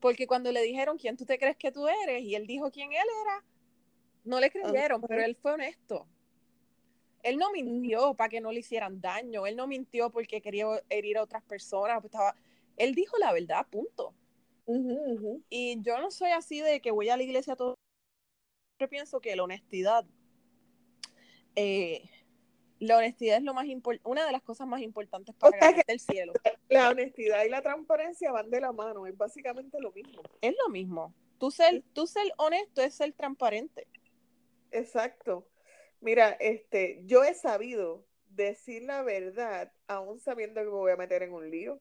Porque 0.00 0.26
cuando 0.26 0.52
le 0.52 0.62
dijeron 0.62 0.98
quién 0.98 1.16
tú 1.16 1.24
te 1.24 1.38
crees 1.38 1.56
que 1.56 1.72
tú 1.72 1.88
eres 1.88 2.22
y 2.22 2.34
él 2.34 2.46
dijo 2.46 2.70
quién 2.70 2.92
él 2.92 3.06
era, 3.22 3.44
no 4.24 4.40
le 4.40 4.50
creyeron, 4.50 5.02
pero 5.02 5.22
él 5.22 5.36
fue 5.36 5.52
honesto. 5.52 6.06
Él 7.22 7.38
no 7.38 7.50
mintió 7.52 8.14
para 8.14 8.28
que 8.28 8.40
no 8.40 8.52
le 8.52 8.60
hicieran 8.60 9.00
daño, 9.00 9.46
él 9.46 9.56
no 9.56 9.66
mintió 9.66 10.10
porque 10.10 10.42
quería 10.42 10.66
herir 10.90 11.16
a 11.16 11.22
otras 11.22 11.42
personas, 11.42 11.96
pues 12.00 12.12
estaba, 12.12 12.36
él 12.76 12.94
dijo 12.94 13.16
la 13.18 13.32
verdad, 13.32 13.66
punto. 13.70 14.14
Y 15.50 15.82
yo 15.82 15.98
no 15.98 16.10
soy 16.10 16.30
así 16.30 16.60
de 16.60 16.80
que 16.80 16.90
voy 16.90 17.08
a 17.08 17.16
la 17.16 17.22
iglesia 17.22 17.56
todo. 17.56 17.74
Yo 18.80 18.88
pienso 18.88 19.20
que 19.20 19.36
la 19.36 19.44
honestidad, 19.44 20.04
eh, 21.54 22.08
la 22.80 22.98
honestidad 22.98 23.36
es 23.36 23.42
lo 23.42 23.54
más 23.54 23.66
una 24.02 24.26
de 24.26 24.32
las 24.32 24.42
cosas 24.42 24.66
más 24.66 24.80
importantes 24.80 25.34
para 25.36 25.56
el 25.86 26.00
cielo. 26.00 26.32
La 26.68 26.90
honestidad 26.90 27.44
y 27.44 27.50
la 27.50 27.62
transparencia 27.62 28.32
van 28.32 28.50
de 28.50 28.60
la 28.60 28.72
mano, 28.72 29.06
es 29.06 29.16
básicamente 29.16 29.78
lo 29.80 29.92
mismo. 29.92 30.22
Es 30.40 30.54
lo 30.62 30.70
mismo. 30.70 31.14
Tú 31.38 31.50
ser, 31.50 31.82
tú 31.92 32.06
ser 32.06 32.24
honesto 32.36 32.82
es 32.82 32.94
ser 32.94 33.12
transparente. 33.12 33.86
Exacto. 34.70 35.46
Mira, 36.00 36.30
este, 36.40 37.00
yo 37.04 37.22
he 37.22 37.34
sabido 37.34 38.04
decir 38.28 38.82
la 38.82 39.02
verdad 39.02 39.72
aún 39.86 40.18
sabiendo 40.18 40.60
que 40.60 40.66
me 40.66 40.72
voy 40.72 40.92
a 40.92 40.96
meter 40.96 41.22
en 41.22 41.32
un 41.32 41.50
lío. 41.50 41.80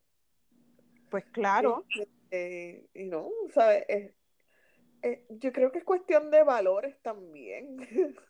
Pues 1.10 1.26
claro. 1.26 1.86
Este, 1.89 2.12
eh, 2.36 2.88
y 2.96 3.06
no, 3.06 3.30
¿sabes? 3.54 3.86
Eh, 3.88 5.26
yo 5.30 5.54
creo 5.54 5.72
que 5.72 5.78
es 5.78 5.84
cuestión 5.84 6.32
de 6.32 6.43
valores 6.43 7.00
también. 7.02 7.78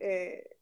Eh, 0.00 0.56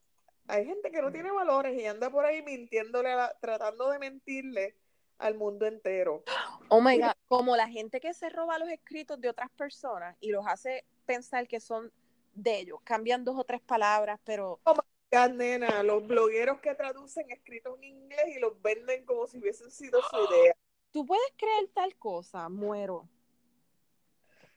hay 0.47 0.65
gente 0.65 0.89
que 0.89 0.99
no 0.99 1.11
tiene 1.11 1.29
valores 1.29 1.79
y 1.79 1.85
anda 1.85 2.09
por 2.09 2.25
ahí 2.25 2.41
mintiéndole, 2.41 3.11
tratando 3.39 3.91
de 3.91 3.99
mentirle 3.99 4.75
al 5.19 5.35
mundo 5.35 5.67
entero. 5.67 6.23
Oh 6.69 6.81
my 6.81 6.97
God, 6.97 7.11
como 7.27 7.55
la 7.55 7.69
gente 7.69 7.99
que 7.99 8.15
se 8.15 8.29
roba 8.29 8.57
los 8.57 8.67
escritos 8.69 9.21
de 9.21 9.29
otras 9.29 9.51
personas 9.51 10.17
y 10.19 10.31
los 10.31 10.47
hace 10.47 10.85
pensar 11.05 11.47
que 11.47 11.59
son 11.59 11.93
de 12.33 12.61
ellos, 12.61 12.79
cambian 12.83 13.23
dos 13.23 13.37
o 13.37 13.43
tres 13.43 13.61
palabras, 13.61 14.19
pero... 14.23 14.59
Oh 14.63 14.73
my 14.73 14.81
God, 15.11 15.35
nena, 15.35 15.83
los 15.83 16.05
blogueros 16.07 16.59
que 16.61 16.73
traducen 16.73 17.29
escritos 17.29 17.77
en 17.77 17.83
inglés 17.83 18.25
y 18.35 18.39
los 18.39 18.59
venden 18.59 19.05
como 19.05 19.27
si 19.27 19.37
hubiesen 19.37 19.69
sido 19.69 20.01
su 20.01 20.15
idea. 20.33 20.55
¿Tú 20.97 21.05
puedes 21.05 21.31
creer 21.37 21.67
tal 21.75 21.95
cosa? 21.97 22.49
Muero. 22.49 23.07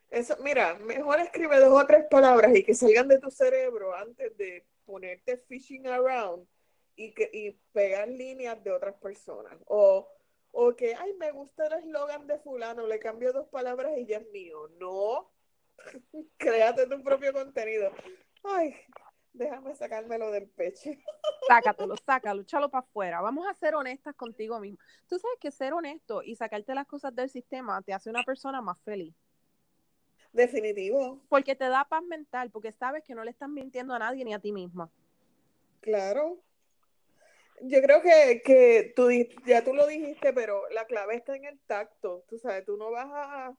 Eso, 0.09 0.35
mira, 0.41 0.73
mejor 0.79 1.19
escribe 1.19 1.59
dos 1.59 1.79
o 1.79 1.85
tres 1.85 2.05
palabras 2.09 2.55
y 2.55 2.63
que 2.63 2.73
salgan 2.73 3.07
de 3.07 3.19
tu 3.19 3.29
cerebro 3.29 3.93
antes 3.93 4.35
de 4.37 4.65
ponerte 4.83 5.37
fishing 5.37 5.85
around 5.85 6.47
y, 6.95 7.13
que, 7.13 7.29
y 7.31 7.51
pegar 7.73 8.07
líneas 8.07 8.63
de 8.63 8.71
otras 8.71 8.95
personas. 8.95 9.55
O, 9.67 10.09
o 10.49 10.75
que, 10.75 10.95
ay, 10.95 11.13
me 11.19 11.31
gusta 11.31 11.67
el 11.67 11.73
eslogan 11.73 12.25
de 12.25 12.39
fulano, 12.39 12.87
le 12.87 12.97
cambio 12.97 13.33
dos 13.33 13.47
palabras 13.49 13.95
y 13.99 14.07
ya 14.07 14.17
es 14.17 14.27
mío. 14.31 14.67
No, 14.79 15.31
créate 16.37 16.87
tu 16.87 17.03
propio 17.03 17.33
contenido. 17.33 17.91
Ay, 18.45 18.73
Déjame 19.33 19.75
sacármelo 19.75 20.31
del 20.31 20.47
pecho. 20.47 20.91
Sácatelo, 21.47 21.95
sácalo, 22.05 22.41
échalo 22.41 22.69
para 22.69 22.85
afuera. 22.85 23.21
Vamos 23.21 23.47
a 23.47 23.53
ser 23.53 23.75
honestas 23.75 24.15
contigo 24.15 24.59
mismo. 24.59 24.77
Tú 25.07 25.17
sabes 25.17 25.37
que 25.39 25.51
ser 25.51 25.73
honesto 25.73 26.21
y 26.21 26.35
sacarte 26.35 26.75
las 26.75 26.85
cosas 26.85 27.15
del 27.15 27.29
sistema 27.29 27.81
te 27.81 27.93
hace 27.93 28.09
una 28.09 28.23
persona 28.23 28.61
más 28.61 28.77
feliz. 28.83 29.15
Definitivo. 30.33 31.19
Porque 31.29 31.55
te 31.55 31.67
da 31.67 31.85
paz 31.85 32.03
mental, 32.03 32.51
porque 32.51 32.71
sabes 32.71 33.03
que 33.03 33.15
no 33.15 33.23
le 33.23 33.31
estás 33.31 33.49
mintiendo 33.49 33.93
a 33.93 33.99
nadie 33.99 34.23
ni 34.23 34.33
a 34.33 34.39
ti 34.39 34.51
misma. 34.51 34.89
Claro. 35.81 36.41
Yo 37.61 37.81
creo 37.81 38.01
que, 38.01 38.41
que 38.43 38.93
tú 38.95 39.09
ya 39.45 39.63
tú 39.63 39.73
lo 39.73 39.87
dijiste, 39.87 40.33
pero 40.33 40.67
la 40.69 40.85
clave 40.85 41.15
está 41.15 41.35
en 41.35 41.45
el 41.45 41.59
tacto. 41.61 42.23
Tú 42.27 42.37
sabes, 42.37 42.65
tú 42.65 42.77
no 42.77 42.91
vas 42.91 43.07
a. 43.09 43.55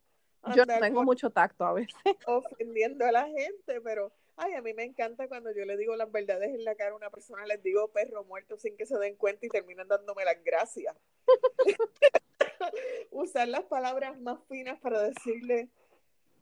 Yo 0.54 0.66
tengo 0.66 1.04
mucho 1.04 1.30
tacto 1.30 1.64
a 1.64 1.72
veces. 1.72 1.94
Ofendiendo 2.26 3.04
a 3.04 3.12
la 3.12 3.26
gente, 3.26 3.80
pero 3.80 4.12
Ay, 4.36 4.54
a 4.54 4.62
mí 4.62 4.72
me 4.72 4.84
encanta 4.84 5.28
cuando 5.28 5.52
yo 5.52 5.64
le 5.64 5.76
digo 5.76 5.94
las 5.96 6.10
verdades 6.10 6.50
en 6.50 6.64
la 6.64 6.74
cara 6.74 6.92
a 6.92 6.96
una 6.96 7.10
persona, 7.10 7.44
les 7.46 7.62
digo 7.62 7.92
perro 7.92 8.24
muerto 8.24 8.56
sin 8.56 8.76
que 8.76 8.86
se 8.86 8.98
den 8.98 9.16
cuenta 9.16 9.46
y 9.46 9.50
terminan 9.50 9.88
dándome 9.88 10.24
las 10.24 10.42
gracias. 10.42 10.96
Usar 13.10 13.48
las 13.48 13.64
palabras 13.64 14.18
más 14.20 14.38
finas 14.48 14.80
para 14.80 15.02
decirle 15.02 15.68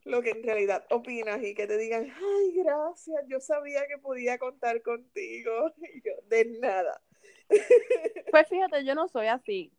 lo 0.04 0.22
que 0.22 0.30
en 0.30 0.42
realidad 0.42 0.86
opinas 0.90 1.42
y 1.42 1.54
que 1.54 1.66
te 1.66 1.76
digan, 1.76 2.10
ay, 2.10 2.52
gracias, 2.54 3.24
yo 3.28 3.40
sabía 3.40 3.86
que 3.86 3.98
podía 3.98 4.38
contar 4.38 4.82
contigo. 4.82 5.72
Y 5.94 6.02
yo, 6.02 6.12
de 6.26 6.44
nada. 6.60 7.00
Pues 8.30 8.48
fíjate, 8.48 8.84
yo 8.84 8.94
no 8.94 9.08
soy 9.08 9.26
así. 9.26 9.72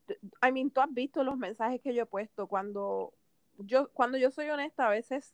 I 0.45 0.51
mean, 0.51 0.71
tú 0.71 0.81
has 0.81 0.93
visto 0.93 1.23
los 1.23 1.37
mensajes 1.37 1.79
que 1.81 1.93
yo 1.93 2.03
he 2.03 2.05
puesto 2.05 2.47
cuando 2.47 3.13
yo, 3.59 3.89
cuando 3.93 4.17
yo 4.17 4.29
soy 4.29 4.49
honesta, 4.49 4.87
a 4.87 4.91
veces 4.91 5.33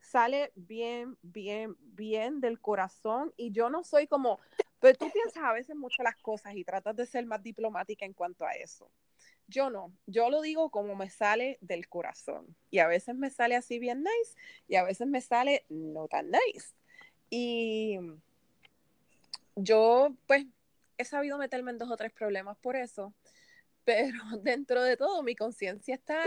sale 0.00 0.52
bien, 0.54 1.16
bien, 1.22 1.76
bien 1.80 2.40
del 2.40 2.60
corazón 2.60 3.32
y 3.36 3.52
yo 3.52 3.70
no 3.70 3.84
soy 3.84 4.06
como, 4.06 4.40
pero 4.80 4.96
tú 4.96 5.10
piensas 5.10 5.42
a 5.42 5.52
veces 5.52 5.76
mucho 5.76 6.02
las 6.02 6.16
cosas 6.16 6.54
y 6.54 6.64
tratas 6.64 6.96
de 6.96 7.06
ser 7.06 7.26
más 7.26 7.42
diplomática 7.42 8.04
en 8.04 8.12
cuanto 8.12 8.44
a 8.44 8.52
eso. 8.52 8.90
Yo 9.46 9.70
no, 9.70 9.92
yo 10.06 10.28
lo 10.30 10.42
digo 10.42 10.70
como 10.70 10.94
me 10.94 11.08
sale 11.08 11.58
del 11.60 11.88
corazón 11.88 12.54
y 12.70 12.80
a 12.80 12.86
veces 12.86 13.14
me 13.14 13.30
sale 13.30 13.56
así 13.56 13.78
bien 13.78 14.02
nice 14.02 14.36
y 14.68 14.76
a 14.76 14.84
veces 14.84 15.06
me 15.06 15.20
sale 15.20 15.64
no 15.68 16.06
tan 16.06 16.30
nice. 16.30 16.74
Y 17.30 17.98
yo 19.56 20.14
pues 20.26 20.46
he 20.98 21.04
sabido 21.04 21.38
meterme 21.38 21.70
en 21.70 21.78
dos 21.78 21.90
o 21.90 21.96
tres 21.96 22.12
problemas 22.12 22.58
por 22.58 22.76
eso, 22.76 23.14
pero 23.84 24.18
dentro 24.42 24.82
de 24.82 24.96
todo 24.96 25.22
mi 25.22 25.34
conciencia 25.34 25.94
está 25.94 26.22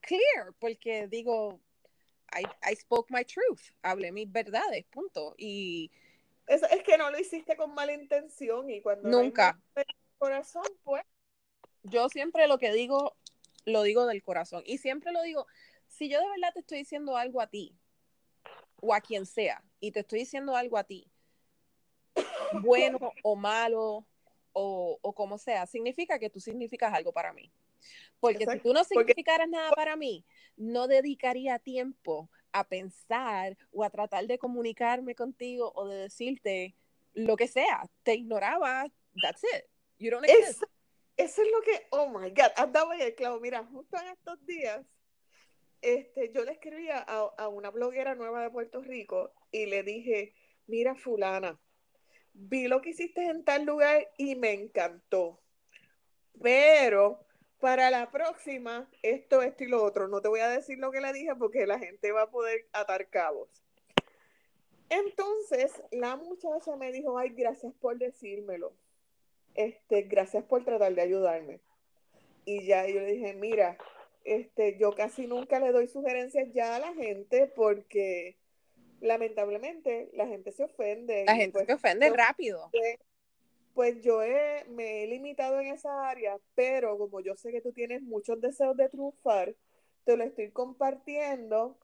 clear 0.00 0.52
porque 0.58 1.08
digo, 1.08 1.60
I, 2.34 2.74
spoke 2.76 3.10
my 3.10 3.24
truth, 3.24 3.60
hablé 3.82 4.12
mis 4.12 4.30
verdades, 4.30 4.84
punto. 4.86 5.34
Y 5.38 5.90
es, 6.46 6.62
es 6.62 6.82
que 6.82 6.98
no 6.98 7.10
lo 7.10 7.18
hiciste 7.18 7.56
con 7.56 7.74
mala 7.74 7.92
intención 7.92 8.68
y 8.70 8.80
cuando 8.80 9.08
nunca 9.08 9.58
corazón, 10.18 10.66
pues 10.84 11.04
yo 11.82 12.08
siempre 12.08 12.48
lo 12.48 12.58
que 12.58 12.72
digo 12.72 13.14
lo 13.66 13.82
digo 13.82 14.06
del 14.06 14.22
corazón 14.22 14.62
y 14.66 14.78
siempre 14.78 15.12
lo 15.12 15.22
digo, 15.22 15.46
si 15.88 16.08
yo 16.08 16.20
de 16.20 16.28
verdad 16.28 16.52
te 16.52 16.60
estoy 16.60 16.78
diciendo 16.78 17.16
algo 17.16 17.40
a 17.40 17.46
ti 17.46 17.74
o 18.80 18.94
a 18.94 19.00
quien 19.00 19.26
sea 19.26 19.62
y 19.80 19.90
te 19.90 20.00
estoy 20.00 20.20
diciendo 20.20 20.56
algo 20.56 20.76
a 20.76 20.84
ti, 20.84 21.06
bueno 22.60 22.98
o 23.22 23.36
malo 23.36 24.06
o, 24.52 24.98
o 25.00 25.12
como 25.14 25.38
sea, 25.38 25.66
significa 25.66 26.18
que 26.18 26.30
tú 26.30 26.40
significas 26.40 26.92
algo 26.92 27.12
para 27.12 27.32
mí. 27.32 27.50
Porque 28.20 28.46
si 28.46 28.58
tú 28.60 28.72
no 28.72 28.84
significaras 28.84 29.48
nada 29.48 29.70
para 29.72 29.96
mí, 29.96 30.24
no 30.56 30.86
dedicaría 30.88 31.58
tiempo 31.58 32.30
a 32.52 32.64
pensar 32.64 33.56
o 33.72 33.84
a 33.84 33.90
tratar 33.90 34.26
de 34.26 34.38
comunicarme 34.38 35.14
contigo 35.14 35.72
o 35.74 35.88
de 35.88 35.96
decirte 35.96 36.74
lo 37.12 37.36
que 37.36 37.48
sea. 37.48 37.88
Te 38.02 38.14
ignoraba, 38.14 38.86
that's 39.20 39.42
it. 39.44 39.64
You 39.98 40.10
don't 40.10 40.24
exist. 40.24 40.62
Eso, 41.16 41.42
es 41.42 41.48
lo 41.52 41.60
que, 41.60 41.86
oh 41.90 42.08
my 42.08 42.30
God, 42.30 42.52
andaba 42.56 42.94
en 42.96 43.02
el 43.02 43.14
clavo. 43.14 43.40
Mira, 43.40 43.64
justo 43.64 43.96
en 44.00 44.08
estos 44.08 44.44
días, 44.46 44.84
este, 45.80 46.32
yo 46.32 46.44
le 46.44 46.52
escribía 46.52 46.98
a, 46.98 47.30
a 47.36 47.48
una 47.48 47.70
bloguera 47.70 48.14
nueva 48.14 48.42
de 48.42 48.50
Puerto 48.50 48.80
Rico 48.80 49.32
y 49.52 49.66
le 49.66 49.82
dije, 49.82 50.34
mira 50.66 50.94
fulana, 50.94 51.60
vi 52.32 52.68
lo 52.68 52.80
que 52.80 52.90
hiciste 52.90 53.26
en 53.26 53.44
tal 53.44 53.64
lugar 53.64 54.10
y 54.18 54.34
me 54.34 54.52
encantó. 54.52 55.40
Pero 56.42 57.24
para 57.64 57.90
la 57.90 58.10
próxima, 58.10 58.86
esto, 59.02 59.40
esto 59.40 59.64
y 59.64 59.68
lo 59.68 59.82
otro. 59.82 60.06
No 60.06 60.20
te 60.20 60.28
voy 60.28 60.40
a 60.40 60.50
decir 60.50 60.76
lo 60.76 60.90
que 60.90 61.00
le 61.00 61.14
dije 61.14 61.34
porque 61.34 61.66
la 61.66 61.78
gente 61.78 62.12
va 62.12 62.24
a 62.24 62.30
poder 62.30 62.66
atar 62.74 63.08
cabos. 63.08 63.48
Entonces, 64.90 65.72
la 65.90 66.16
muchacha 66.16 66.76
me 66.76 66.92
dijo, 66.92 67.16
ay, 67.16 67.30
gracias 67.30 67.72
por 67.80 67.96
decírmelo. 67.96 68.74
Este, 69.54 70.02
gracias 70.02 70.44
por 70.44 70.62
tratar 70.62 70.94
de 70.94 71.00
ayudarme. 71.00 71.60
Y 72.44 72.66
ya 72.66 72.86
yo 72.86 73.00
le 73.00 73.12
dije, 73.12 73.32
mira, 73.32 73.78
este, 74.24 74.76
yo 74.76 74.94
casi 74.94 75.26
nunca 75.26 75.58
le 75.58 75.72
doy 75.72 75.88
sugerencias 75.88 76.52
ya 76.52 76.76
a 76.76 76.80
la 76.80 76.92
gente 76.92 77.46
porque 77.46 78.36
lamentablemente 79.00 80.10
la 80.12 80.26
gente 80.26 80.52
se 80.52 80.64
ofende. 80.64 81.24
La 81.24 81.34
gente 81.34 81.52
pues, 81.52 81.66
se 81.66 81.72
ofende 81.72 82.10
rápido 82.10 82.70
pues 83.74 84.00
yo 84.02 84.20
me 84.68 85.02
he 85.02 85.06
limitado 85.08 85.60
en 85.60 85.68
esa 85.68 86.08
área, 86.08 86.38
pero 86.54 86.96
como 86.96 87.20
yo 87.20 87.36
sé 87.36 87.50
que 87.50 87.60
tú 87.60 87.72
tienes 87.72 88.02
muchos 88.02 88.40
deseos 88.40 88.76
de 88.76 88.88
triunfar, 88.88 89.54
te 90.04 90.16
lo 90.16 90.24
estoy 90.24 90.52
compartiendo 90.52 91.78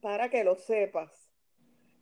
para 0.00 0.28
que 0.30 0.42
lo 0.42 0.56
sepas. 0.56 1.10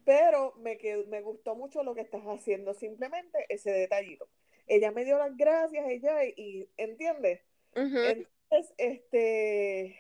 Pero 0.05 0.55
me, 0.57 0.79
me 1.09 1.21
gustó 1.21 1.55
mucho 1.55 1.83
lo 1.83 1.95
que 1.95 2.01
estás 2.01 2.23
haciendo, 2.25 2.73
simplemente 2.73 3.45
ese 3.51 3.71
detallito. 3.71 4.29
Ella 4.67 4.91
me 4.91 5.05
dio 5.05 5.19
las 5.19 5.37
gracias, 5.37 5.87
ella, 5.89 6.25
y, 6.25 6.69
¿entiendes? 6.79 7.43
Entonces, 7.75 8.75
este, 8.79 9.99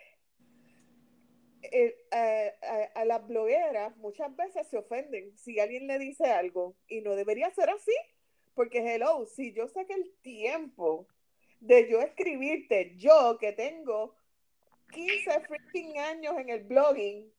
a, 2.10 3.00
a, 3.00 3.04
las 3.04 3.26
blogueras 3.26 3.94
muchas 3.98 4.34
veces 4.34 4.66
se 4.68 4.78
ofenden 4.78 5.36
si 5.36 5.60
alguien 5.60 5.86
le 5.86 5.98
dice 5.98 6.24
algo 6.26 6.74
y 6.86 7.02
no 7.02 7.14
debería 7.14 7.50
ser 7.50 7.68
así. 7.68 7.92
Porque, 8.58 8.80
hello, 8.80 9.24
si 9.24 9.52
yo 9.52 9.68
saqué 9.68 9.92
el 9.92 10.12
tiempo 10.20 11.06
de 11.60 11.88
yo 11.88 12.00
escribirte, 12.00 12.96
yo 12.96 13.38
que 13.38 13.52
tengo 13.52 14.16
15 14.90 15.42
freaking 15.42 15.96
años 16.00 16.34
en 16.38 16.48
el 16.48 16.64
blogging, 16.64 17.32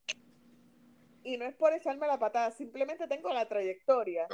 y 1.22 1.36
no 1.36 1.44
es 1.44 1.54
por 1.56 1.74
echarme 1.74 2.06
la 2.06 2.18
patada, 2.18 2.50
simplemente 2.52 3.06
tengo 3.06 3.28
la 3.34 3.46
trayectoria. 3.46 4.28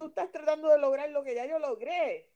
Tú 0.00 0.06
estás 0.06 0.32
tratando 0.32 0.68
de 0.68 0.78
lograr 0.78 1.08
lo 1.10 1.22
que 1.22 1.36
ya 1.36 1.46
yo 1.46 1.60
logré. 1.60 2.28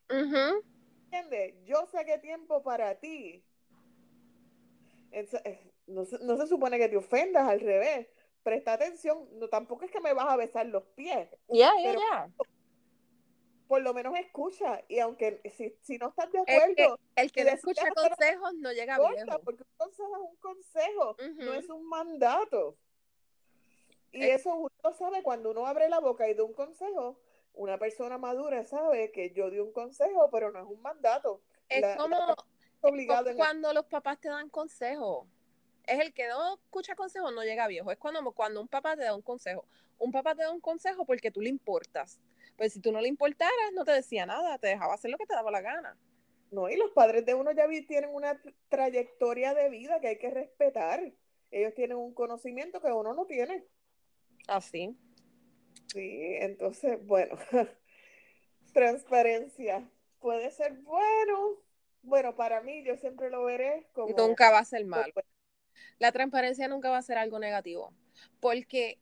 ¿Entiendes? 1.06 1.56
Yo 1.64 1.84
saqué 1.90 2.18
tiempo 2.18 2.62
para 2.62 2.94
ti. 2.94 3.44
Eh, 5.10 5.72
no, 5.88 6.04
no, 6.22 6.36
se 6.36 6.46
supone 6.46 6.78
que 6.78 6.88
te 6.88 6.96
ofendas, 6.96 7.48
al 7.48 7.58
revés. 7.58 8.06
Presta 8.44 8.74
atención, 8.74 9.28
no, 9.32 9.48
tampoco 9.48 9.84
es 9.84 9.90
que 9.90 10.00
me 10.00 10.12
vas 10.12 10.26
a 10.28 10.36
besar 10.36 10.66
los 10.66 10.84
pies. 10.94 11.28
Ya, 11.48 11.72
ya, 11.82 11.94
ya 11.94 12.30
por 13.66 13.82
lo 13.82 13.92
menos 13.94 14.16
escucha. 14.18 14.82
Y 14.88 14.98
aunque 15.00 15.40
si, 15.82 15.98
no 15.98 16.08
estás 16.08 16.30
de 16.32 16.40
acuerdo. 16.40 16.98
El 17.14 17.32
que, 17.32 17.44
no 17.44 17.50
escucha 17.50 17.84
consejos 17.92 18.54
no 18.54 18.72
llega 18.72 18.96
a 18.96 19.10
viejo. 19.10 19.40
Porque 19.44 19.62
un 19.62 19.76
consejo 19.76 20.16
es 20.16 20.22
un 20.22 20.36
consejo, 20.36 21.16
no 21.36 21.54
es 21.54 21.68
un 21.68 21.88
mandato. 21.88 22.76
Y 24.12 24.24
eh. 24.24 24.34
eso 24.34 24.54
uno 24.54 24.94
sabe 24.96 25.22
cuando 25.22 25.50
uno 25.50 25.66
abre 25.66 25.88
la 25.88 26.00
boca 26.00 26.28
y 26.28 26.34
da 26.34 26.44
un 26.44 26.54
consejo. 26.54 27.18
Una 27.54 27.78
persona 27.78 28.18
madura 28.18 28.64
sabe 28.64 29.10
que 29.12 29.32
yo 29.32 29.50
di 29.50 29.58
un 29.58 29.72
consejo, 29.72 30.28
pero 30.30 30.50
no 30.52 30.60
es 30.60 30.66
un 30.66 30.80
mandato. 30.82 31.40
Es 31.68 31.96
como, 31.96 32.16
obligado 32.80 33.34
cuando 33.34 33.72
los 33.72 33.86
papás 33.86 34.20
te 34.20 34.28
dan 34.28 34.48
consejos. 34.50 35.26
Es 35.86 36.00
el 36.00 36.12
que 36.12 36.28
no 36.28 36.54
escucha 36.54 36.94
consejos 36.94 37.32
no 37.32 37.42
llega 37.42 37.66
viejo. 37.66 37.90
Es 37.90 37.98
cuando, 37.98 38.30
cuando 38.32 38.60
un 38.60 38.68
papá 38.68 38.96
te 38.96 39.04
da 39.04 39.14
un 39.14 39.22
consejo. 39.22 39.64
Un 39.98 40.12
papá 40.12 40.34
te 40.34 40.42
da 40.42 40.50
un 40.50 40.60
consejo 40.60 41.06
porque 41.06 41.30
tú 41.30 41.40
le 41.40 41.48
importas 41.48 42.20
pues 42.56 42.72
si 42.72 42.80
tú 42.80 42.92
no 42.92 43.00
le 43.00 43.08
importaras, 43.08 43.72
no 43.74 43.84
te 43.84 43.92
decía 43.92 44.26
nada, 44.26 44.58
te 44.58 44.68
dejaba 44.68 44.94
hacer 44.94 45.10
lo 45.10 45.18
que 45.18 45.26
te 45.26 45.34
daba 45.34 45.50
la 45.50 45.60
gana. 45.60 45.96
No, 46.50 46.68
y 46.68 46.76
los 46.76 46.90
padres 46.92 47.26
de 47.26 47.34
uno 47.34 47.52
ya 47.52 47.66
tienen 47.86 48.10
una 48.12 48.40
trayectoria 48.68 49.54
de 49.54 49.68
vida 49.68 50.00
que 50.00 50.08
hay 50.08 50.18
que 50.18 50.30
respetar. 50.30 51.12
Ellos 51.50 51.74
tienen 51.74 51.96
un 51.96 52.14
conocimiento 52.14 52.80
que 52.80 52.92
uno 52.92 53.14
no 53.14 53.26
tiene. 53.26 53.64
Así. 54.46 54.96
Sí, 55.92 56.36
entonces, 56.40 57.04
bueno, 57.04 57.36
transparencia 58.72 59.88
puede 60.20 60.50
ser 60.50 60.74
bueno. 60.82 61.62
Bueno, 62.02 62.36
para 62.36 62.60
mí 62.60 62.84
yo 62.84 62.96
siempre 62.96 63.30
lo 63.30 63.44
veré 63.44 63.88
como... 63.92 64.14
Nunca 64.16 64.50
va 64.50 64.60
a 64.60 64.64
ser 64.64 64.84
malo. 64.84 65.12
La 65.98 66.12
transparencia 66.12 66.68
nunca 66.68 66.90
va 66.90 66.98
a 66.98 67.02
ser 67.02 67.18
algo 67.18 67.38
negativo, 67.38 67.92
porque 68.40 68.98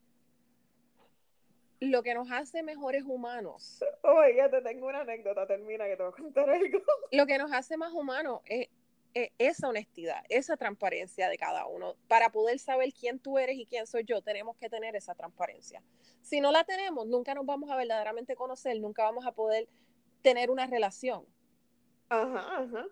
lo 1.85 2.03
que 2.03 2.13
nos 2.13 2.31
hace 2.31 2.63
mejores 2.63 3.03
humanos. 3.03 3.83
Oiga, 4.03 4.49
te 4.49 4.61
tengo 4.61 4.87
una 4.87 5.01
anécdota, 5.01 5.47
termina 5.47 5.85
que 5.85 5.97
te 5.97 6.03
voy 6.03 6.11
a 6.11 6.15
contar 6.15 6.49
algo. 6.49 6.79
Lo 7.11 7.25
que 7.25 7.37
nos 7.37 7.51
hace 7.51 7.77
más 7.77 7.91
humanos 7.91 8.41
es, 8.45 8.69
esa 9.37 9.69
honestidad, 9.69 10.23
esa 10.27 10.57
transparencia 10.57 11.29
de 11.29 11.37
cada 11.37 11.65
uno. 11.67 11.95
Para 12.07 12.31
poder 12.31 12.59
saber 12.59 12.91
quién 12.93 13.19
tú 13.19 13.37
eres 13.37 13.57
y 13.57 13.65
quién 13.65 13.87
soy 13.87 14.03
yo, 14.03 14.21
tenemos 14.21 14.57
que 14.57 14.69
tener 14.69 14.95
esa 14.95 15.15
transparencia. 15.15 15.81
Si 16.21 16.41
no 16.41 16.51
la 16.51 16.65
tenemos, 16.65 17.07
nunca 17.07 17.33
nos 17.33 17.45
vamos 17.45 17.71
a 17.71 17.77
verdaderamente 17.77 18.35
conocer, 18.35 18.77
nunca 18.79 19.03
vamos 19.03 19.25
a 19.25 19.31
poder 19.31 19.69
tener 20.21 20.51
una 20.51 20.67
relación. 20.67 21.25
Ajá, 22.09 22.63
ajá. 22.63 22.85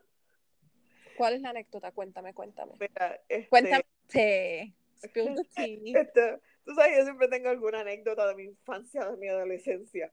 ¿Cuál 1.17 1.33
es 1.33 1.41
la 1.41 1.49
anécdota? 1.49 1.91
Cuéntame, 1.91 2.33
cuéntame. 2.33 2.73
Este 3.27 3.49
cuéntame. 3.49 3.83
Spill 5.03 5.35
the 5.35 6.39
Tú 6.65 6.73
sabes, 6.75 6.97
yo 6.97 7.03
siempre 7.03 7.27
tengo 7.27 7.49
alguna 7.49 7.81
anécdota 7.81 8.27
de 8.27 8.35
mi 8.35 8.43
infancia, 8.43 9.05
de 9.09 9.17
mi 9.17 9.27
adolescencia. 9.27 10.11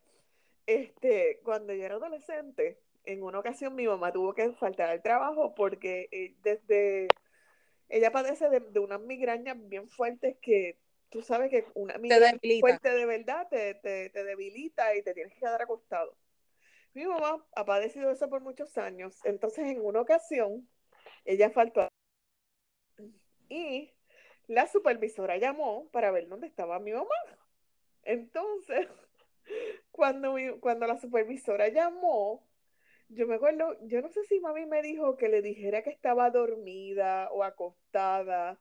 Este, 0.66 1.40
cuando 1.42 1.72
yo 1.72 1.84
era 1.84 1.96
adolescente, 1.96 2.80
en 3.04 3.22
una 3.22 3.38
ocasión 3.38 3.74
mi 3.74 3.86
mamá 3.86 4.12
tuvo 4.12 4.34
que 4.34 4.52
faltar 4.52 4.90
al 4.90 5.02
trabajo 5.02 5.54
porque 5.54 6.08
eh, 6.12 6.34
desde 6.42 7.08
ella 7.88 8.12
padece 8.12 8.48
de, 8.48 8.78
unas 8.78 9.00
migrañas 9.00 9.56
bien 9.68 9.88
fuertes 9.88 10.36
que 10.40 10.78
tú 11.08 11.22
sabes 11.22 11.50
que 11.50 11.66
una 11.74 11.98
migraña 11.98 12.38
fuerte 12.60 12.90
de 12.90 13.06
verdad 13.06 13.48
te, 13.48 13.74
te, 13.74 14.10
te, 14.10 14.24
debilita 14.24 14.94
y 14.94 15.02
te 15.02 15.14
tienes 15.14 15.32
que 15.34 15.40
quedar 15.40 15.62
acostado. 15.62 16.16
Mi 16.94 17.06
mamá 17.06 17.44
ha 17.54 17.64
padecido 17.64 18.10
eso 18.10 18.28
por 18.28 18.42
muchos 18.42 18.76
años, 18.78 19.18
entonces 19.24 19.66
en 19.66 19.84
una 19.84 20.00
ocasión 20.00 20.68
ella 21.24 21.50
faltó 21.50 21.88
y 23.48 23.92
la 24.50 24.66
supervisora 24.66 25.36
llamó 25.36 25.88
para 25.92 26.10
ver 26.10 26.26
dónde 26.26 26.48
estaba 26.48 26.80
mi 26.80 26.92
mamá. 26.92 27.06
Entonces, 28.02 28.88
cuando, 29.92 30.34
cuando 30.58 30.88
la 30.88 30.98
supervisora 30.98 31.68
llamó, 31.68 32.44
yo 33.08 33.28
me 33.28 33.36
acuerdo, 33.36 33.76
yo 33.86 34.02
no 34.02 34.08
sé 34.08 34.24
si 34.24 34.40
mami 34.40 34.66
me 34.66 34.82
dijo 34.82 35.16
que 35.16 35.28
le 35.28 35.40
dijera 35.40 35.82
que 35.82 35.90
estaba 35.90 36.30
dormida 36.30 37.30
o 37.30 37.44
acostada. 37.44 38.58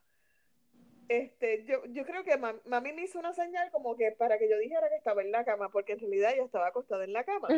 Este, 1.08 1.64
yo, 1.64 1.84
yo 1.86 2.04
creo 2.04 2.22
que 2.22 2.38
mami, 2.38 2.92
me 2.92 3.02
hizo 3.02 3.18
una 3.18 3.32
señal 3.32 3.68
como 3.72 3.96
que 3.96 4.12
para 4.12 4.38
que 4.38 4.48
yo 4.48 4.58
dijera 4.58 4.88
que 4.90 4.96
estaba 4.96 5.22
en 5.22 5.32
la 5.32 5.44
cama, 5.44 5.70
porque 5.70 5.94
en 5.94 5.98
realidad 5.98 6.34
ella 6.34 6.44
estaba 6.44 6.68
acostada 6.68 7.02
en 7.02 7.12
la 7.12 7.24
cama. 7.24 7.48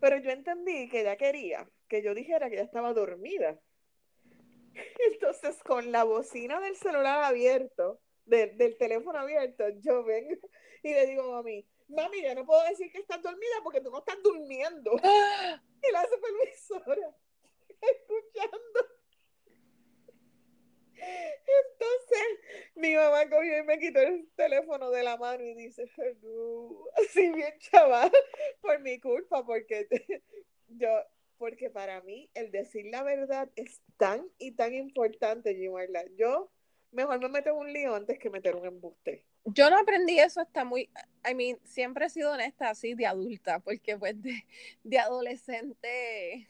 Pero 0.00 0.16
yo 0.16 0.30
entendí 0.30 0.88
que 0.88 1.02
ella 1.02 1.16
quería 1.16 1.68
que 1.86 2.02
yo 2.02 2.14
dijera 2.14 2.48
que 2.48 2.54
ella 2.54 2.64
estaba 2.64 2.94
dormida. 2.94 3.60
Entonces, 5.12 5.62
con 5.64 5.92
la 5.92 6.04
bocina 6.04 6.60
del 6.60 6.76
celular 6.76 7.24
abierto, 7.24 8.00
del, 8.24 8.76
teléfono 8.78 9.18
abierto, 9.18 9.64
yo 9.80 10.04
vengo 10.04 10.34
y 10.82 10.92
le 10.92 11.06
digo 11.06 11.22
a 11.22 11.36
mami, 11.36 11.66
mami, 11.88 12.22
ya 12.22 12.34
no 12.34 12.46
puedo 12.46 12.62
decir 12.64 12.90
que 12.90 12.98
estás 12.98 13.22
dormida 13.22 13.60
porque 13.62 13.80
tú 13.80 13.90
no 13.90 13.98
estás 13.98 14.22
durmiendo. 14.22 14.92
Y 15.84 15.90
la 15.90 16.04
supervisora, 16.04 17.16
escuchando. 17.80 19.02
Entonces, 20.94 22.70
mi 22.76 22.94
mamá 22.94 23.28
cogió 23.28 23.58
y 23.58 23.62
me 23.64 23.78
quitó 23.80 24.00
el 24.00 24.30
teléfono 24.36 24.90
de 24.90 25.02
la 25.02 25.16
mano 25.16 25.42
y 25.42 25.54
dice, 25.54 25.90
así 26.96 27.30
bien 27.32 27.58
chaval, 27.58 28.12
por 28.60 28.78
mi 28.80 29.00
culpa, 29.00 29.44
porque 29.44 29.88
yo, 30.68 30.88
porque 31.38 31.70
para 31.70 32.00
mí 32.02 32.30
el 32.34 32.50
decir 32.50 32.86
la 32.86 33.02
verdad 33.02 33.48
es 33.56 33.80
tan 33.96 34.28
y 34.38 34.52
tan 34.52 34.74
importante, 34.74 35.54
Gimarla. 35.54 36.04
Yo 36.16 36.50
mejor 36.92 37.18
me 37.20 37.28
meto 37.28 37.50
en 37.50 37.56
un 37.56 37.72
lío 37.72 37.94
antes 37.94 38.18
que 38.18 38.30
meter 38.30 38.54
un 38.54 38.66
embuste. 38.66 39.24
Yo 39.44 39.70
no 39.70 39.78
aprendí 39.78 40.20
eso 40.20 40.40
hasta 40.40 40.64
muy, 40.64 40.88
I 41.28 41.34
mean, 41.34 41.58
siempre 41.64 42.06
he 42.06 42.10
sido 42.10 42.32
honesta 42.32 42.70
así 42.70 42.94
de 42.94 43.06
adulta, 43.06 43.58
porque 43.58 43.98
pues 43.98 44.22
de, 44.22 44.44
de 44.84 44.98
adolescente, 44.98 46.46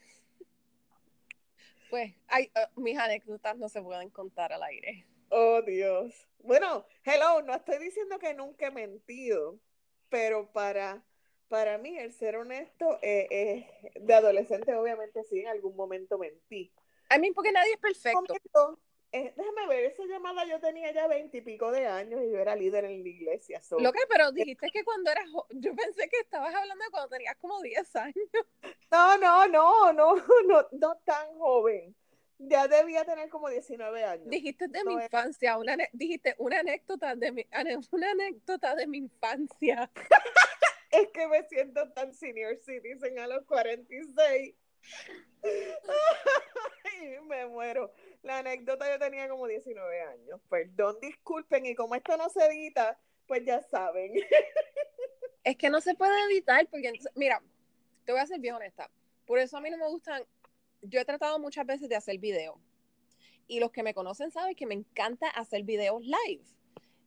pues, 1.88 2.12
hay, 2.28 2.50
uh, 2.56 2.80
mis 2.80 2.98
anécdotas 2.98 3.56
no 3.56 3.68
se 3.68 3.82
pueden 3.82 4.10
contar 4.10 4.52
al 4.52 4.62
aire. 4.62 5.06
Oh, 5.30 5.62
Dios. 5.62 6.28
Bueno, 6.40 6.86
hello, 7.04 7.40
no 7.42 7.54
estoy 7.54 7.78
diciendo 7.78 8.18
que 8.18 8.34
nunca 8.34 8.66
he 8.66 8.70
mentido, 8.70 9.58
pero 10.10 10.52
para, 10.52 11.02
para 11.52 11.76
mí 11.76 11.98
el 11.98 12.14
ser 12.14 12.36
honesto 12.36 12.98
eh, 13.02 13.28
eh, 13.30 13.92
de 14.00 14.14
adolescente 14.14 14.74
obviamente 14.74 15.22
sí, 15.24 15.40
en 15.40 15.48
algún 15.48 15.76
momento 15.76 16.16
mentí. 16.16 16.72
I 17.14 17.20
mean, 17.20 17.34
porque 17.34 17.52
nadie 17.52 17.74
es 17.74 17.78
perfecto. 17.78 18.78
Eh, 19.12 19.34
déjame 19.36 19.66
ver, 19.68 19.84
esa 19.84 20.02
llamada 20.06 20.46
yo 20.46 20.58
tenía 20.60 20.90
ya 20.94 21.06
veintipico 21.08 21.70
de 21.70 21.86
años 21.86 22.22
y 22.22 22.30
yo 22.30 22.38
era 22.38 22.56
líder 22.56 22.86
en 22.86 23.02
la 23.02 23.08
iglesia. 23.10 23.60
Lo 23.78 23.92
que, 23.92 23.98
pero 24.08 24.32
dijiste 24.32 24.66
que 24.72 24.82
cuando 24.82 25.10
eras, 25.10 25.26
yo 25.50 25.76
pensé 25.76 26.08
que 26.08 26.20
estabas 26.20 26.54
hablando 26.54 26.82
de 26.82 26.90
cuando 26.90 27.10
tenías 27.10 27.36
como 27.36 27.60
10 27.60 27.96
años. 27.96 28.16
No, 28.90 29.18
no, 29.18 29.46
no, 29.46 29.92
no, 29.92 30.14
no, 30.46 30.68
no 30.72 30.96
tan 31.04 31.38
joven. 31.38 31.94
Ya 32.38 32.66
debía 32.66 33.04
tener 33.04 33.28
como 33.28 33.50
19 33.50 34.04
años. 34.04 34.26
Dijiste 34.26 34.68
de 34.68 34.84
mi 34.84 34.94
infancia, 34.94 35.58
una, 35.58 35.76
dijiste 35.92 36.34
una 36.38 36.60
anécdota 36.60 37.14
de 37.14 37.30
mi, 37.30 37.46
una 37.90 38.10
anécdota 38.10 38.74
de 38.74 38.86
mi 38.86 38.96
infancia. 38.96 39.90
es 40.92 41.08
que 41.08 41.26
me 41.26 41.42
siento 41.48 41.90
tan 41.92 42.14
senior 42.14 42.56
citizen 42.58 43.18
a 43.18 43.26
los 43.26 43.44
46. 43.46 44.54
me 47.26 47.46
muero. 47.46 47.92
La 48.22 48.38
anécdota 48.38 48.90
yo 48.90 48.98
tenía 48.98 49.28
como 49.28 49.46
19 49.46 50.02
años. 50.02 50.40
Perdón, 50.48 50.98
disculpen, 51.00 51.66
y 51.66 51.74
como 51.74 51.94
esto 51.94 52.16
no 52.16 52.28
se 52.28 52.44
edita, 52.46 52.98
pues 53.26 53.44
ya 53.44 53.62
saben. 53.62 54.12
es 55.44 55.56
que 55.56 55.70
no 55.70 55.80
se 55.80 55.94
puede 55.94 56.14
editar, 56.30 56.66
porque, 56.68 56.92
mira, 57.14 57.42
te 58.04 58.12
voy 58.12 58.20
a 58.20 58.26
ser 58.26 58.40
bien 58.40 58.54
honesta. 58.54 58.90
Por 59.26 59.38
eso 59.38 59.56
a 59.56 59.60
mí 59.60 59.70
no 59.70 59.78
me 59.78 59.88
gustan. 59.88 60.22
Yo 60.82 61.00
he 61.00 61.04
tratado 61.04 61.38
muchas 61.38 61.66
veces 61.66 61.88
de 61.88 61.96
hacer 61.96 62.18
video. 62.18 62.60
Y 63.48 63.60
los 63.60 63.72
que 63.72 63.82
me 63.82 63.94
conocen 63.94 64.30
saben 64.30 64.54
que 64.54 64.66
me 64.66 64.74
encanta 64.74 65.28
hacer 65.28 65.62
videos 65.62 66.02
live. 66.02 66.44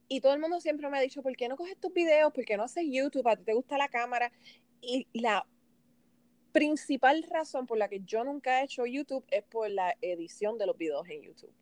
Y 0.07 0.21
todo 0.21 0.33
el 0.33 0.39
mundo 0.39 0.59
siempre 0.59 0.89
me 0.89 0.97
ha 0.97 1.01
dicho, 1.01 1.23
¿por 1.23 1.35
qué 1.35 1.47
no 1.47 1.57
coges 1.57 1.77
tus 1.77 1.93
videos? 1.93 2.31
¿Por 2.31 2.45
qué 2.45 2.57
no 2.57 2.63
haces 2.63 2.85
YouTube? 2.87 3.27
¿A 3.27 3.35
ti 3.35 3.43
te 3.43 3.53
gusta 3.53 3.77
la 3.77 3.89
cámara? 3.89 4.31
Y 4.81 5.07
la 5.13 5.45
principal 6.51 7.23
razón 7.23 7.65
por 7.65 7.77
la 7.77 7.89
que 7.89 8.01
yo 8.01 8.23
nunca 8.23 8.61
he 8.61 8.65
hecho 8.65 8.85
YouTube 8.85 9.25
es 9.29 9.43
por 9.43 9.69
la 9.69 9.95
edición 10.01 10.57
de 10.57 10.65
los 10.65 10.77
videos 10.77 11.07
en 11.09 11.21
YouTube. 11.21 11.53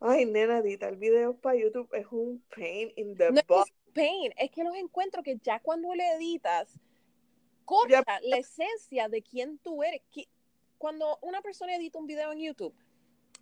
Ay, 0.00 0.26
nenadita, 0.26 0.88
el 0.88 0.96
video 0.96 1.34
para 1.34 1.58
YouTube 1.58 1.88
es 1.94 2.06
un 2.10 2.42
pain 2.54 2.92
in 2.96 3.16
the 3.16 3.30
butt. 3.30 3.66
Es 3.66 3.92
pain, 3.94 4.32
es 4.36 4.50
que 4.50 4.64
los 4.64 4.76
encuentro 4.76 5.22
que 5.22 5.38
ya 5.42 5.60
cuando 5.60 5.94
le 5.94 6.06
editas, 6.16 6.78
corta 7.64 8.20
la 8.22 8.36
esencia 8.36 9.08
de 9.08 9.22
quién 9.22 9.58
tú 9.58 9.82
eres. 9.82 10.02
Cuando 10.76 11.18
una 11.22 11.40
persona 11.40 11.74
edita 11.74 11.98
un 11.98 12.06
video 12.06 12.32
en 12.32 12.40
YouTube, 12.40 12.74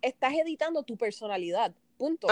estás 0.01 0.33
editando 0.35 0.83
tu 0.83 0.95
personalidad, 0.95 1.73
punto. 1.97 2.27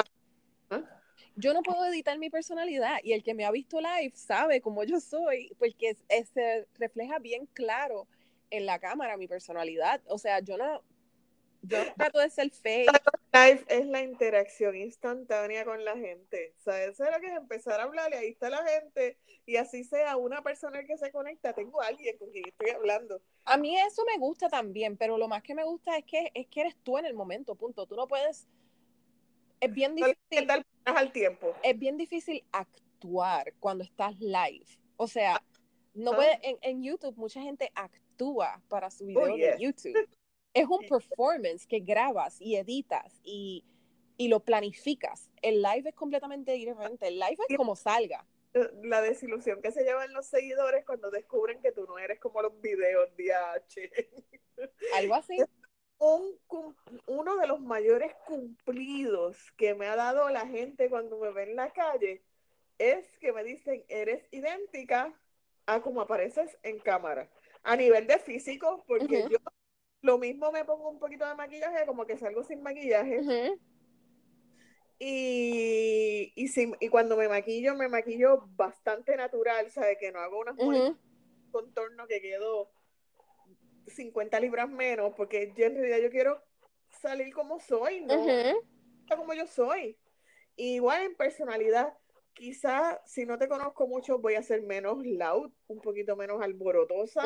Ah. 0.69 1.02
Yo 1.35 1.53
no 1.53 1.63
puedo 1.63 1.85
editar 1.85 2.17
mi 2.19 2.29
personalidad 2.29 2.97
y 3.03 3.13
el 3.13 3.23
que 3.23 3.33
me 3.33 3.45
ha 3.45 3.51
visto 3.51 3.79
live 3.79 4.13
sabe 4.15 4.61
cómo 4.61 4.83
yo 4.83 4.99
soy, 4.99 5.51
porque 5.57 5.97
se 6.33 6.67
refleja 6.77 7.19
bien 7.19 7.47
claro 7.53 8.07
en 8.51 8.65
la 8.65 8.79
cámara 8.79 9.17
mi 9.17 9.27
personalidad. 9.27 10.01
O 10.05 10.19
sea, 10.19 10.39
yo 10.41 10.57
no, 10.57 10.83
yo 11.63 11.77
trato 11.95 12.19
de 12.19 12.29
ser 12.29 12.51
fake. 12.51 12.91
Live 13.33 13.65
es 13.67 13.87
la 13.87 14.01
interacción 14.01 14.75
instantánea 14.75 15.65
con 15.65 15.83
la 15.83 15.97
gente. 15.97 16.53
¿Sabes? 16.59 16.89
Eso 16.89 17.05
es 17.05 17.11
lo 17.11 17.19
que 17.19 17.27
es 17.27 17.33
empezar 17.33 17.79
a 17.79 17.83
hablar 17.83 18.11
y 18.11 18.17
ahí 18.17 18.27
está 18.27 18.49
la 18.49 18.63
gente. 18.67 19.17
Y 19.45 19.55
así 19.55 19.83
sea 19.83 20.17
una 20.17 20.43
persona 20.43 20.83
que 20.83 20.97
se 20.97 21.11
conecta, 21.11 21.53
tengo 21.53 21.81
a 21.81 21.87
alguien 21.87 22.17
con 22.17 22.29
quien 22.29 22.47
estoy 22.47 22.69
hablando. 22.69 23.21
A 23.45 23.57
mí 23.57 23.77
eso 23.77 24.03
me 24.05 24.17
gusta 24.17 24.49
también, 24.49 24.97
pero 24.97 25.17
lo 25.17 25.27
más 25.27 25.41
que 25.41 25.55
me 25.55 25.63
gusta 25.63 25.97
es 25.97 26.05
que, 26.05 26.31
es 26.33 26.47
que 26.47 26.61
eres 26.61 26.75
tú 26.83 26.97
en 26.97 27.05
el 27.05 27.13
momento, 27.13 27.55
punto. 27.55 27.85
Tú 27.85 27.95
no 27.95 28.07
puedes 28.07 28.47
es 29.63 29.73
bien 29.73 29.95
difícil. 29.95 30.47
al 30.85 31.11
tiempo. 31.11 31.55
Es 31.63 31.77
bien 31.77 31.97
difícil 31.97 32.43
actuar 32.51 33.53
cuando 33.59 33.83
estás 33.83 34.19
live. 34.19 34.65
O 34.97 35.07
sea, 35.07 35.41
no 35.93 36.11
ah. 36.11 36.15
puede, 36.15 36.39
en, 36.41 36.83
YouTube 36.83 37.15
mucha 37.17 37.41
gente 37.41 37.71
actúa 37.75 38.61
para 38.67 38.89
su 38.89 39.05
video 39.05 39.33
oh, 39.33 39.37
de 39.37 39.55
YouTube. 39.59 39.93
Es 40.55 40.67
un 40.67 40.85
performance 40.87 41.65
que 41.65 41.79
grabas 41.79 42.39
y 42.39 42.57
editas 42.57 43.19
y, 43.23 43.65
y 44.17 44.27
lo 44.27 44.39
planificas. 44.41 45.31
El 45.41 45.63
live 45.63 45.89
es 45.89 45.95
completamente 45.95 46.51
diferente. 46.51 47.07
El 47.07 47.15
live 47.17 47.37
es 47.49 47.57
como 47.57 47.75
salga. 47.75 48.23
La 48.83 49.01
desilusión 49.01 49.63
que 49.63 49.71
se 49.71 49.83
llevan 49.83 50.13
los 50.13 50.27
seguidores 50.27 50.85
cuando 50.85 51.09
descubren 51.09 51.59
que 51.59 51.71
tú 51.71 51.87
no 51.87 51.97
eres 51.97 52.19
como 52.19 52.39
los 52.43 52.61
videos 52.61 53.09
de 53.17 53.33
H. 53.33 53.91
Algo 54.93 55.15
así 55.15 55.37
uno 55.99 57.37
de 57.37 57.47
los 57.47 57.61
mayores 57.61 58.13
cumplidos 58.25 59.51
que 59.57 59.73
me 59.73 59.87
ha 59.87 59.95
dado 59.95 60.29
la 60.29 60.47
gente 60.47 60.89
cuando 60.89 61.17
me 61.17 61.31
ve 61.31 61.43
en 61.43 61.55
la 61.55 61.71
calle 61.71 62.23
es 62.77 63.17
que 63.19 63.31
me 63.31 63.43
dicen, 63.43 63.85
eres 63.87 64.27
idéntica 64.31 65.13
a 65.65 65.81
como 65.81 66.01
apareces 66.01 66.57
en 66.63 66.79
cámara. 66.79 67.29
A 67.63 67.75
nivel 67.77 68.07
de 68.07 68.19
físico, 68.19 68.83
porque 68.87 69.25
yo 69.29 69.37
lo 70.01 70.17
mismo 70.17 70.51
me 70.51 70.65
pongo 70.65 70.89
un 70.89 70.99
poquito 70.99 71.25
de 71.25 71.35
maquillaje, 71.35 71.85
como 71.85 72.05
que 72.05 72.17
salgo 72.17 72.43
sin 72.43 72.61
maquillaje. 72.61 73.21
Y, 74.99 76.33
y, 76.35 76.89
cuando 76.89 77.15
me 77.15 77.27
maquillo, 77.27 77.75
me 77.75 77.87
maquillo 77.87 78.47
bastante 78.55 79.15
natural, 79.15 79.69
¿sabes? 79.71 79.97
Que 79.99 80.11
no 80.11 80.19
hago 80.19 80.39
unas 80.39 80.55
uh 80.57 80.97
contorno 81.51 82.07
que 82.07 82.19
quedo 82.19 82.71
50 83.87 84.39
libras 84.39 84.69
menos, 84.69 85.13
porque 85.15 85.53
yo 85.55 85.65
en 85.65 85.75
realidad 85.75 85.99
yo 85.99 86.09
quiero 86.09 86.41
salir 87.01 87.33
como 87.33 87.59
soy, 87.59 88.01
no 88.01 88.15
como 89.15 89.33
yo 89.33 89.45
soy. 89.47 89.97
igual 90.55 91.03
en 91.03 91.15
personalidad, 91.15 91.93
quizá 92.33 93.01
si 93.05 93.25
no 93.25 93.37
te 93.37 93.47
conozco 93.47 93.87
mucho 93.87 94.19
voy 94.19 94.35
a 94.35 94.43
ser 94.43 94.61
menos 94.61 95.05
loud, 95.05 95.51
un 95.67 95.81
poquito 95.81 96.15
menos 96.15 96.41
alborotosa, 96.41 97.23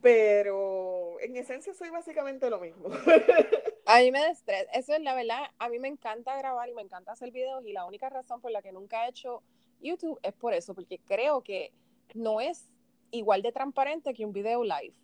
pero 0.00 1.20
en 1.20 1.36
esencia 1.36 1.74
soy 1.74 1.90
básicamente 1.90 2.50
lo 2.50 2.60
mismo. 2.60 2.88
A 3.86 3.98
mí 3.98 4.12
me 4.12 4.24
destresa, 4.24 4.70
eso 4.72 4.94
es 4.94 5.02
la 5.02 5.14
verdad, 5.14 5.42
a 5.58 5.68
mí 5.68 5.80
me 5.80 5.88
encanta 5.88 6.36
grabar 6.38 6.68
y 6.68 6.72
me 6.72 6.82
encanta 6.82 7.12
hacer 7.12 7.32
videos 7.32 7.66
y 7.66 7.72
la 7.72 7.84
única 7.84 8.08
razón 8.08 8.40
por 8.40 8.52
la 8.52 8.62
que 8.62 8.70
nunca 8.70 9.04
he 9.04 9.10
hecho 9.10 9.42
YouTube 9.80 10.20
es 10.22 10.32
por 10.32 10.54
eso, 10.54 10.72
porque 10.72 11.00
creo 11.00 11.42
que 11.42 11.72
no 12.14 12.40
es 12.40 12.70
igual 13.10 13.42
de 13.42 13.50
transparente 13.50 14.14
que 14.14 14.24
un 14.24 14.32
video 14.32 14.62
live. 14.62 14.94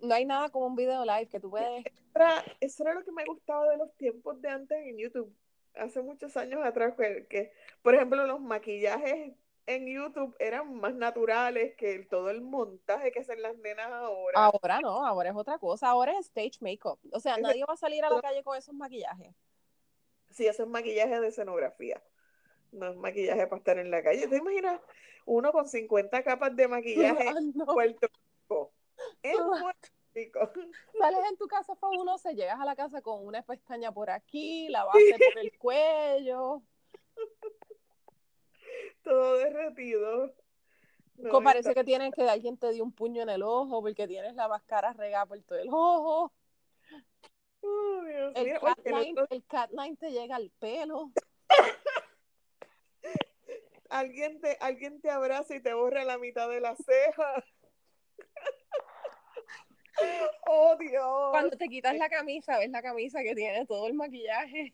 No 0.00 0.14
hay 0.14 0.24
nada 0.24 0.48
como 0.48 0.66
un 0.66 0.76
video 0.76 1.04
live 1.04 1.28
que 1.28 1.40
tú 1.40 1.50
puedes. 1.50 1.84
Eso 2.60 2.82
era, 2.82 2.94
lo 2.94 3.04
que 3.04 3.12
me 3.12 3.24
gustaba 3.24 3.68
de 3.68 3.76
los 3.76 3.94
tiempos 3.96 4.40
de 4.40 4.48
antes 4.48 4.78
en 4.86 4.98
YouTube, 4.98 5.34
hace 5.74 6.02
muchos 6.02 6.36
años 6.36 6.64
atrás, 6.64 6.94
que, 6.96 7.52
por 7.82 7.94
ejemplo, 7.94 8.26
los 8.26 8.40
maquillajes 8.40 9.32
en 9.66 9.86
YouTube 9.86 10.34
eran 10.38 10.74
más 10.74 10.94
naturales 10.94 11.76
que 11.76 12.00
todo 12.10 12.30
el 12.30 12.40
montaje 12.40 13.12
que 13.12 13.20
hacen 13.20 13.40
las 13.42 13.56
nenas 13.58 13.86
ahora. 13.86 14.44
Ahora 14.44 14.80
no, 14.80 15.06
ahora 15.06 15.30
es 15.30 15.36
otra 15.36 15.58
cosa, 15.58 15.88
ahora 15.88 16.18
es 16.18 16.26
stage 16.26 16.58
makeup. 16.60 16.98
O 17.12 17.20
sea, 17.20 17.36
nadie 17.36 17.64
va 17.64 17.74
a 17.74 17.76
salir 17.76 18.04
a 18.04 18.10
la 18.10 18.20
calle 18.20 18.42
con 18.42 18.56
esos 18.56 18.74
maquillajes. 18.74 19.34
Sí, 20.30 20.46
eso 20.46 20.62
es 20.64 20.68
maquillaje 20.68 21.20
de 21.20 21.28
escenografía. 21.28 22.02
No 22.72 22.88
es 22.88 22.96
maquillaje 22.96 23.46
para 23.46 23.58
estar 23.58 23.78
en 23.78 23.90
la 23.90 24.02
calle. 24.02 24.26
¿Te 24.26 24.36
imaginas 24.36 24.80
uno 25.26 25.52
con 25.52 25.68
50 25.68 26.22
capas 26.22 26.54
de 26.56 26.68
maquillaje 26.68 27.24
no. 27.54 27.66
Puerto 27.66 28.08
es 29.22 29.36
Sales 30.98 31.20
en 31.30 31.36
tu 31.36 31.46
casa 31.46 31.76
fabulosa, 31.76 32.32
llegas 32.32 32.58
a 32.60 32.64
la 32.64 32.74
casa 32.74 33.00
con 33.00 33.24
una 33.24 33.42
pestaña 33.42 33.92
por 33.92 34.10
aquí, 34.10 34.68
la 34.68 34.84
base 34.84 35.16
por 35.32 35.38
el 35.38 35.58
cuello. 35.58 36.62
Todo 39.02 39.36
derretido. 39.38 40.34
parece 41.42 41.74
que 41.74 41.84
tienes 41.84 42.12
que 42.14 42.22
alguien 42.22 42.58
te 42.58 42.72
dio 42.72 42.82
un 42.82 42.92
puño 42.92 43.22
en 43.22 43.30
el 43.30 43.42
ojo 43.42 43.80
porque 43.80 44.08
tienes 44.08 44.34
la 44.34 44.48
máscara 44.48 44.92
regada 44.92 45.26
por 45.26 45.40
todo 45.42 45.58
el 45.58 45.68
ojo. 45.68 46.32
Oh, 47.62 48.02
el, 48.34 48.58
catline, 49.46 49.96
te 49.96 50.10
llega 50.10 50.36
al 50.36 50.50
pelo. 50.58 51.12
alguien 53.90 54.40
te, 54.40 54.56
alguien 54.60 55.00
te 55.00 55.10
abraza 55.10 55.54
y 55.54 55.62
te 55.62 55.74
borra 55.74 56.04
la 56.04 56.18
mitad 56.18 56.48
de 56.48 56.60
la 56.60 56.74
ceja. 56.74 57.44
Oh, 60.46 60.76
Dios. 60.78 61.30
Cuando 61.30 61.56
te 61.56 61.68
quitas 61.68 61.96
la 61.96 62.08
camisa, 62.08 62.58
ves 62.58 62.70
la 62.70 62.82
camisa 62.82 63.22
que 63.22 63.34
tiene 63.34 63.66
todo 63.66 63.86
el 63.86 63.94
maquillaje. 63.94 64.72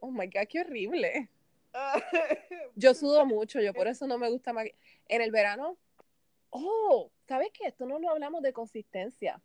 Oh 0.00 0.10
my 0.10 0.26
God, 0.26 0.46
qué 0.48 0.60
horrible. 0.60 1.28
Yo 2.74 2.94
sudo 2.94 3.26
mucho, 3.26 3.60
yo 3.60 3.74
por 3.74 3.86
eso 3.86 4.06
no 4.06 4.18
me 4.18 4.30
gusta 4.30 4.52
maquillar. 4.52 4.78
En 5.08 5.20
el 5.20 5.30
verano, 5.30 5.76
oh, 6.50 7.10
¿sabes 7.28 7.50
qué? 7.52 7.68
Esto 7.68 7.86
no 7.86 7.98
lo 7.98 8.10
hablamos 8.10 8.42
de 8.42 8.52
consistencia, 8.52 9.40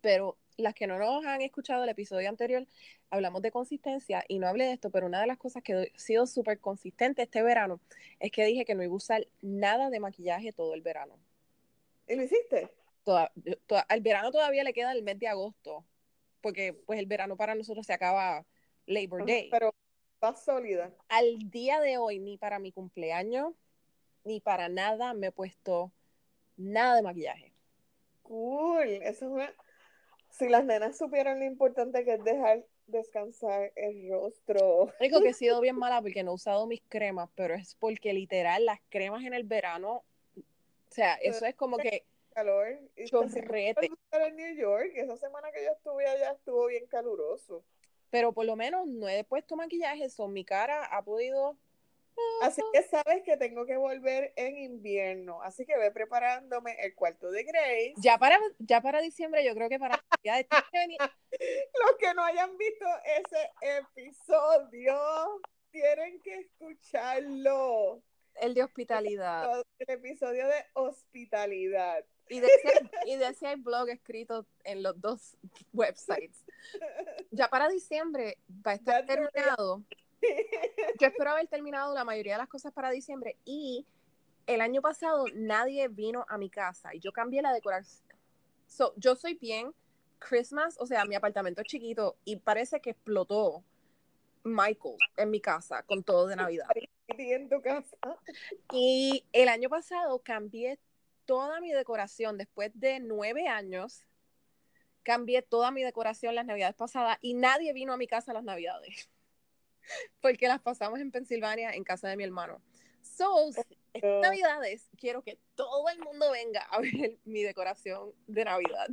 pero 0.00 0.36
las 0.56 0.74
que 0.74 0.86
no 0.86 0.98
nos 0.98 1.24
han 1.26 1.42
escuchado 1.42 1.82
el 1.82 1.90
episodio 1.90 2.28
anterior, 2.28 2.66
hablamos 3.10 3.42
de 3.42 3.50
consistencia 3.50 4.24
y 4.28 4.38
no 4.38 4.46
hablé 4.46 4.66
de 4.66 4.72
esto, 4.74 4.90
pero 4.90 5.06
una 5.06 5.20
de 5.20 5.26
las 5.26 5.38
cosas 5.38 5.62
que 5.62 5.90
he 5.94 5.98
sido 5.98 6.26
súper 6.26 6.60
consistente 6.60 7.22
este 7.22 7.42
verano 7.42 7.80
es 8.20 8.30
que 8.30 8.44
dije 8.44 8.64
que 8.64 8.74
no 8.74 8.82
iba 8.82 8.92
a 8.92 8.96
usar 8.96 9.26
nada 9.42 9.90
de 9.90 10.00
maquillaje 10.00 10.52
todo 10.52 10.74
el 10.74 10.82
verano. 10.82 11.18
¿Y 12.06 12.16
lo 12.16 12.22
hiciste? 12.22 12.70
Toda, 13.02 13.30
al 13.88 14.00
verano 14.00 14.30
todavía 14.30 14.64
le 14.64 14.72
queda 14.72 14.92
el 14.92 15.02
mes 15.02 15.18
de 15.18 15.28
agosto, 15.28 15.84
porque 16.40 16.72
pues 16.72 16.98
el 16.98 17.06
verano 17.06 17.36
para 17.36 17.54
nosotros 17.54 17.86
se 17.86 17.92
acaba 17.92 18.46
Labor 18.86 19.26
Day. 19.26 19.50
Pero 19.50 19.74
está 20.14 20.34
sólida. 20.34 20.90
Al 21.08 21.50
día 21.50 21.80
de 21.80 21.98
hoy, 21.98 22.18
ni 22.18 22.38
para 22.38 22.58
mi 22.58 22.72
cumpleaños, 22.72 23.54
ni 24.24 24.40
para 24.40 24.68
nada 24.68 25.12
me 25.12 25.28
he 25.28 25.32
puesto 25.32 25.92
nada 26.56 26.96
de 26.96 27.02
maquillaje. 27.02 27.52
Cool, 28.22 28.88
eso 28.88 29.26
es 29.26 29.30
una 29.30 29.54
si 30.38 30.48
las 30.48 30.64
nenas 30.64 30.98
supieran 30.98 31.38
lo 31.38 31.44
importante 31.44 32.04
que 32.04 32.14
es 32.14 32.24
dejar 32.24 32.66
descansar 32.86 33.72
el 33.76 34.08
rostro. 34.10 34.92
Digo 35.00 35.20
que 35.20 35.28
he 35.28 35.34
sido 35.34 35.60
bien 35.60 35.76
mala 35.76 36.02
porque 36.02 36.24
no 36.24 36.32
he 36.32 36.34
usado 36.34 36.66
mis 36.66 36.82
cremas, 36.88 37.30
pero 37.34 37.54
es 37.54 37.76
porque 37.76 38.12
literal 38.12 38.66
las 38.66 38.80
cremas 38.88 39.24
en 39.24 39.32
el 39.32 39.44
verano, 39.44 40.04
sea, 40.94 41.14
eso 41.14 41.44
es 41.44 41.54
como 41.54 41.76
que 41.76 42.04
calor. 42.34 42.78
Y 42.96 43.06
chorrete. 43.06 43.90
en 44.12 44.36
New 44.36 44.54
York, 44.56 44.92
esa 44.94 45.16
semana 45.16 45.50
que 45.52 45.64
yo 45.64 45.72
estuve 45.72 46.06
allá 46.06 46.32
estuvo 46.32 46.66
bien 46.66 46.86
caluroso. 46.86 47.64
Pero 48.10 48.32
por 48.32 48.46
lo 48.46 48.56
menos 48.56 48.86
no 48.86 49.08
he 49.08 49.24
puesto 49.24 49.56
maquillaje, 49.56 50.08
son 50.08 50.32
mi 50.32 50.44
cara 50.44 50.84
ha 50.84 51.02
podido 51.02 51.56
Así 52.42 52.62
que 52.72 52.82
sabes 52.82 53.22
que 53.24 53.36
tengo 53.36 53.66
que 53.66 53.76
volver 53.76 54.32
en 54.36 54.56
invierno. 54.56 55.42
Así 55.42 55.64
que 55.64 55.76
ve 55.76 55.90
preparándome 55.90 56.76
el 56.80 56.94
cuarto 56.94 57.30
de 57.30 57.44
Grace. 57.44 57.94
Ya 57.96 58.18
para, 58.18 58.38
ya 58.58 58.80
para 58.80 59.00
diciembre, 59.00 59.44
yo 59.44 59.54
creo 59.54 59.68
que 59.68 59.78
para 59.78 60.00
Los 60.24 61.96
que 61.98 62.14
no 62.14 62.22
hayan 62.22 62.56
visto 62.56 62.86
ese 63.04 63.50
episodio 63.60 64.96
tienen 65.70 66.20
que 66.20 66.38
escucharlo. 66.40 68.02
El 68.40 68.54
de 68.54 68.62
hospitalidad. 68.62 69.64
El 69.78 69.90
episodio 69.90 70.46
de 70.46 70.66
hospitalidad. 70.74 72.04
Y 72.28 72.40
de, 72.40 72.48
y 73.06 73.16
de 73.16 73.26
hay 73.26 73.56
blog 73.56 73.88
escrito 73.90 74.46
en 74.64 74.82
los 74.82 75.00
dos 75.00 75.36
websites. 75.72 76.44
Ya 77.30 77.48
para 77.48 77.68
diciembre 77.68 78.38
va 78.66 78.72
a 78.72 78.74
estar 78.74 79.04
terminado. 79.06 79.82
Yo 81.00 81.06
espero 81.08 81.32
haber 81.32 81.48
terminado 81.48 81.92
la 81.92 82.04
mayoría 82.04 82.34
de 82.34 82.38
las 82.38 82.48
cosas 82.48 82.72
para 82.72 82.90
diciembre 82.90 83.36
y 83.44 83.86
el 84.46 84.60
año 84.60 84.80
pasado 84.80 85.26
nadie 85.34 85.88
vino 85.88 86.24
a 86.28 86.38
mi 86.38 86.50
casa 86.50 86.94
y 86.94 87.00
yo 87.00 87.12
cambié 87.12 87.42
la 87.42 87.52
decoración. 87.52 88.08
yo 88.96 89.16
soy 89.16 89.34
bien 89.34 89.74
Christmas, 90.18 90.76
o 90.78 90.86
sea, 90.86 91.04
mi 91.04 91.14
apartamento 91.14 91.60
es 91.60 91.66
chiquito 91.66 92.16
y 92.24 92.36
parece 92.36 92.80
que 92.80 92.90
explotó 92.90 93.62
Michael 94.42 94.96
en 95.16 95.30
mi 95.30 95.40
casa 95.40 95.82
con 95.82 96.02
todo 96.02 96.26
de 96.26 96.36
Navidad. 96.36 96.68
En 97.18 97.48
tu 97.48 97.60
casa. 97.60 97.96
Y 98.72 99.24
el 99.32 99.48
año 99.48 99.68
pasado 99.68 100.22
cambié 100.22 100.78
toda 101.24 101.60
mi 101.60 101.72
decoración 101.72 102.38
después 102.38 102.70
de 102.74 103.00
nueve 103.00 103.48
años. 103.48 104.04
Cambié 105.02 105.42
toda 105.42 105.70
mi 105.70 105.82
decoración 105.82 106.34
las 106.34 106.46
navidades 106.46 106.74
pasadas 106.74 107.18
y 107.20 107.34
nadie 107.34 107.72
vino 107.72 107.92
a 107.92 107.96
mi 107.96 108.06
casa 108.06 108.32
las 108.32 108.44
navidades 108.44 109.10
porque 110.20 110.48
las 110.48 110.60
pasamos 110.60 111.00
en 111.00 111.10
Pensilvania 111.10 111.72
en 111.72 111.84
casa 111.84 112.08
de 112.08 112.16
mi 112.16 112.24
hermano. 112.24 112.62
So, 113.02 113.50
estas 113.92 114.20
navidades 114.22 114.88
quiero 114.98 115.22
que 115.22 115.38
todo 115.54 115.88
el 115.90 116.00
mundo 116.00 116.30
venga 116.30 116.62
a 116.62 116.80
ver 116.80 117.18
mi 117.24 117.42
decoración 117.42 118.12
de 118.26 118.44
Navidad. 118.44 118.88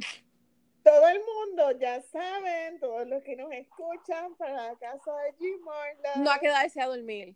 Todo 0.84 1.08
el 1.10 1.20
mundo, 1.20 1.72
ya 1.80 2.02
saben, 2.02 2.80
todos 2.80 3.08
los 3.08 3.24
que 3.24 3.36
nos 3.36 3.52
escuchan 3.52 4.36
para 4.36 4.68
la 4.68 4.76
casa 4.80 5.16
de 5.18 5.34
Jim 5.38 5.60
No 6.18 6.32
a 6.32 6.40
quedarse 6.40 6.82
a 6.82 6.88
dormir. 6.88 7.36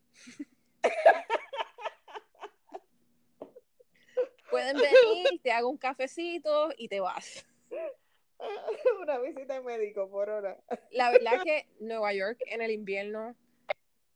Pueden 4.49 4.77
venir, 4.77 5.41
te 5.43 5.51
hago 5.51 5.69
un 5.69 5.77
cafecito 5.77 6.69
y 6.77 6.87
te 6.87 6.99
vas. 6.99 7.45
Una 9.01 9.19
visita 9.19 9.55
de 9.55 9.61
médico 9.61 10.09
por 10.09 10.29
hora. 10.29 10.57
La 10.91 11.11
verdad 11.11 11.43
que 11.43 11.67
Nueva 11.79 12.13
York 12.13 12.39
en 12.47 12.61
el 12.61 12.71
invierno 12.71 13.35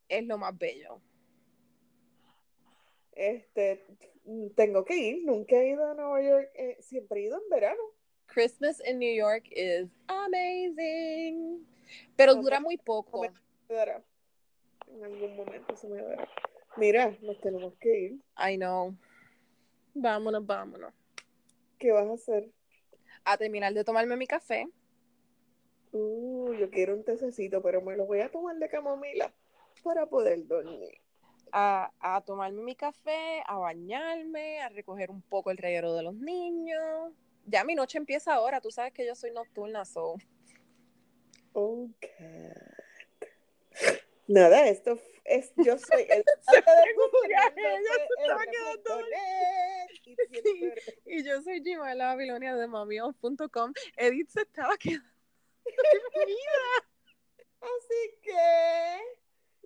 es 0.08 0.26
lo 0.26 0.38
más 0.38 0.58
bello. 0.58 1.02
Este, 3.12 3.86
tengo 4.56 4.86
que 4.86 4.96
ir, 4.96 5.26
nunca 5.26 5.58
he 5.58 5.72
ido 5.72 5.86
a 5.86 5.94
Nueva 5.94 6.22
York, 6.22 6.50
eh, 6.56 6.78
siempre 6.80 7.20
he 7.20 7.24
ido 7.24 7.38
en 7.38 7.50
verano. 7.50 7.82
Christmas 8.28 8.82
in 8.86 9.00
New 9.00 9.14
York 9.14 9.46
is 9.52 9.90
amazing, 10.08 11.68
pero 12.16 12.36
dura 12.36 12.60
muy 12.60 12.78
poco. 12.78 13.26
En 13.26 15.04
algún 15.04 15.36
momento 15.36 15.76
se 15.76 15.88
me 15.88 16.02
dará. 16.02 16.28
Mira, 16.80 17.14
nos 17.22 17.40
tenemos 17.42 17.74
que 17.76 18.00
ir. 18.00 18.12
I 18.38 18.56
know. 18.56 18.96
Vámonos, 19.94 20.46
vámonos. 20.46 20.94
¿Qué 21.78 21.92
vas 21.92 22.08
a 22.08 22.14
hacer? 22.14 22.50
A 23.26 23.38
terminar 23.38 23.74
de 23.74 23.84
tomarme 23.84 24.16
mi 24.16 24.26
café. 24.26 24.66
Uh, 25.92 26.54
yo 26.54 26.70
quiero 26.70 26.96
un 26.96 27.04
tececito, 27.04 27.62
pero 27.62 27.82
me 27.82 27.98
lo 27.98 28.06
voy 28.06 28.22
a 28.22 28.32
tomar 28.32 28.56
de 28.56 28.70
camomila 28.70 29.34
para 29.84 30.06
poder 30.06 30.48
dormir. 30.48 31.02
A, 31.52 31.92
a, 32.00 32.22
tomarme 32.22 32.62
mi 32.62 32.76
café, 32.76 33.44
a 33.46 33.58
bañarme, 33.58 34.62
a 34.62 34.70
recoger 34.70 35.12
un 35.12 35.22
poco 35.22 35.52
el 35.52 35.58
reguero 35.58 35.94
de 35.96 36.04
los 36.04 36.14
niños. 36.14 37.12
Ya 37.46 37.66
mi 37.66 37.76
noche 37.76 37.98
empieza 37.98 38.36
ahora, 38.36 38.62
tú 38.62 38.72
sabes 38.72 38.94
que 38.94 39.06
yo 39.06 39.16
soy 39.16 39.32
nocturna, 39.32 39.84
so. 39.84 40.16
Ok. 41.52 42.06
Nada, 44.28 44.68
esto 44.70 44.98
es, 45.30 45.54
yo 45.58 45.78
soy 45.78 46.08
el 46.10 46.24
y, 51.06 51.24
yo 51.24 51.42
soy 51.42 51.64
Jimala 51.64 52.08
Babilonia 52.08 52.56
de 52.56 52.68
mamios.com. 52.68 53.74
Edith 53.98 54.30
se 54.30 54.42
estaba 54.42 54.76
quedando 54.78 55.08
Así 57.62 58.20
que 58.22 59.00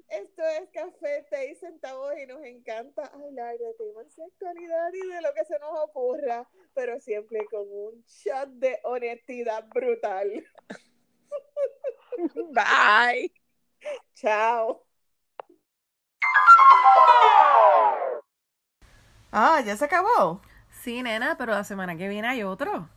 esto 0.09 0.43
es 0.43 0.69
Café, 0.71 1.25
Té 1.29 1.51
y 1.51 1.55
Centavos 1.55 2.11
y 2.21 2.25
nos 2.25 2.43
encanta 2.43 3.05
hablar 3.05 3.57
de 3.57 3.73
temas 3.75 4.13
de 4.15 4.25
actualidad 4.25 4.91
y 4.93 5.07
de 5.07 5.21
lo 5.21 5.33
que 5.33 5.45
se 5.45 5.57
nos 5.59 5.79
ocurra, 5.79 6.49
pero 6.73 6.99
siempre 6.99 7.45
con 7.49 7.71
un 7.71 8.03
shot 8.07 8.49
de 8.49 8.79
honestidad 8.83 9.65
brutal. 9.69 10.45
Bye. 12.51 13.31
Chao. 14.15 14.82
Ah, 19.31 19.61
ya 19.65 19.75
se 19.75 19.85
acabó. 19.85 20.41
Sí, 20.69 21.01
nena, 21.03 21.35
pero 21.37 21.53
la 21.53 21.63
semana 21.63 21.95
que 21.97 22.07
viene 22.07 22.27
hay 22.27 22.43
otro. 22.43 22.87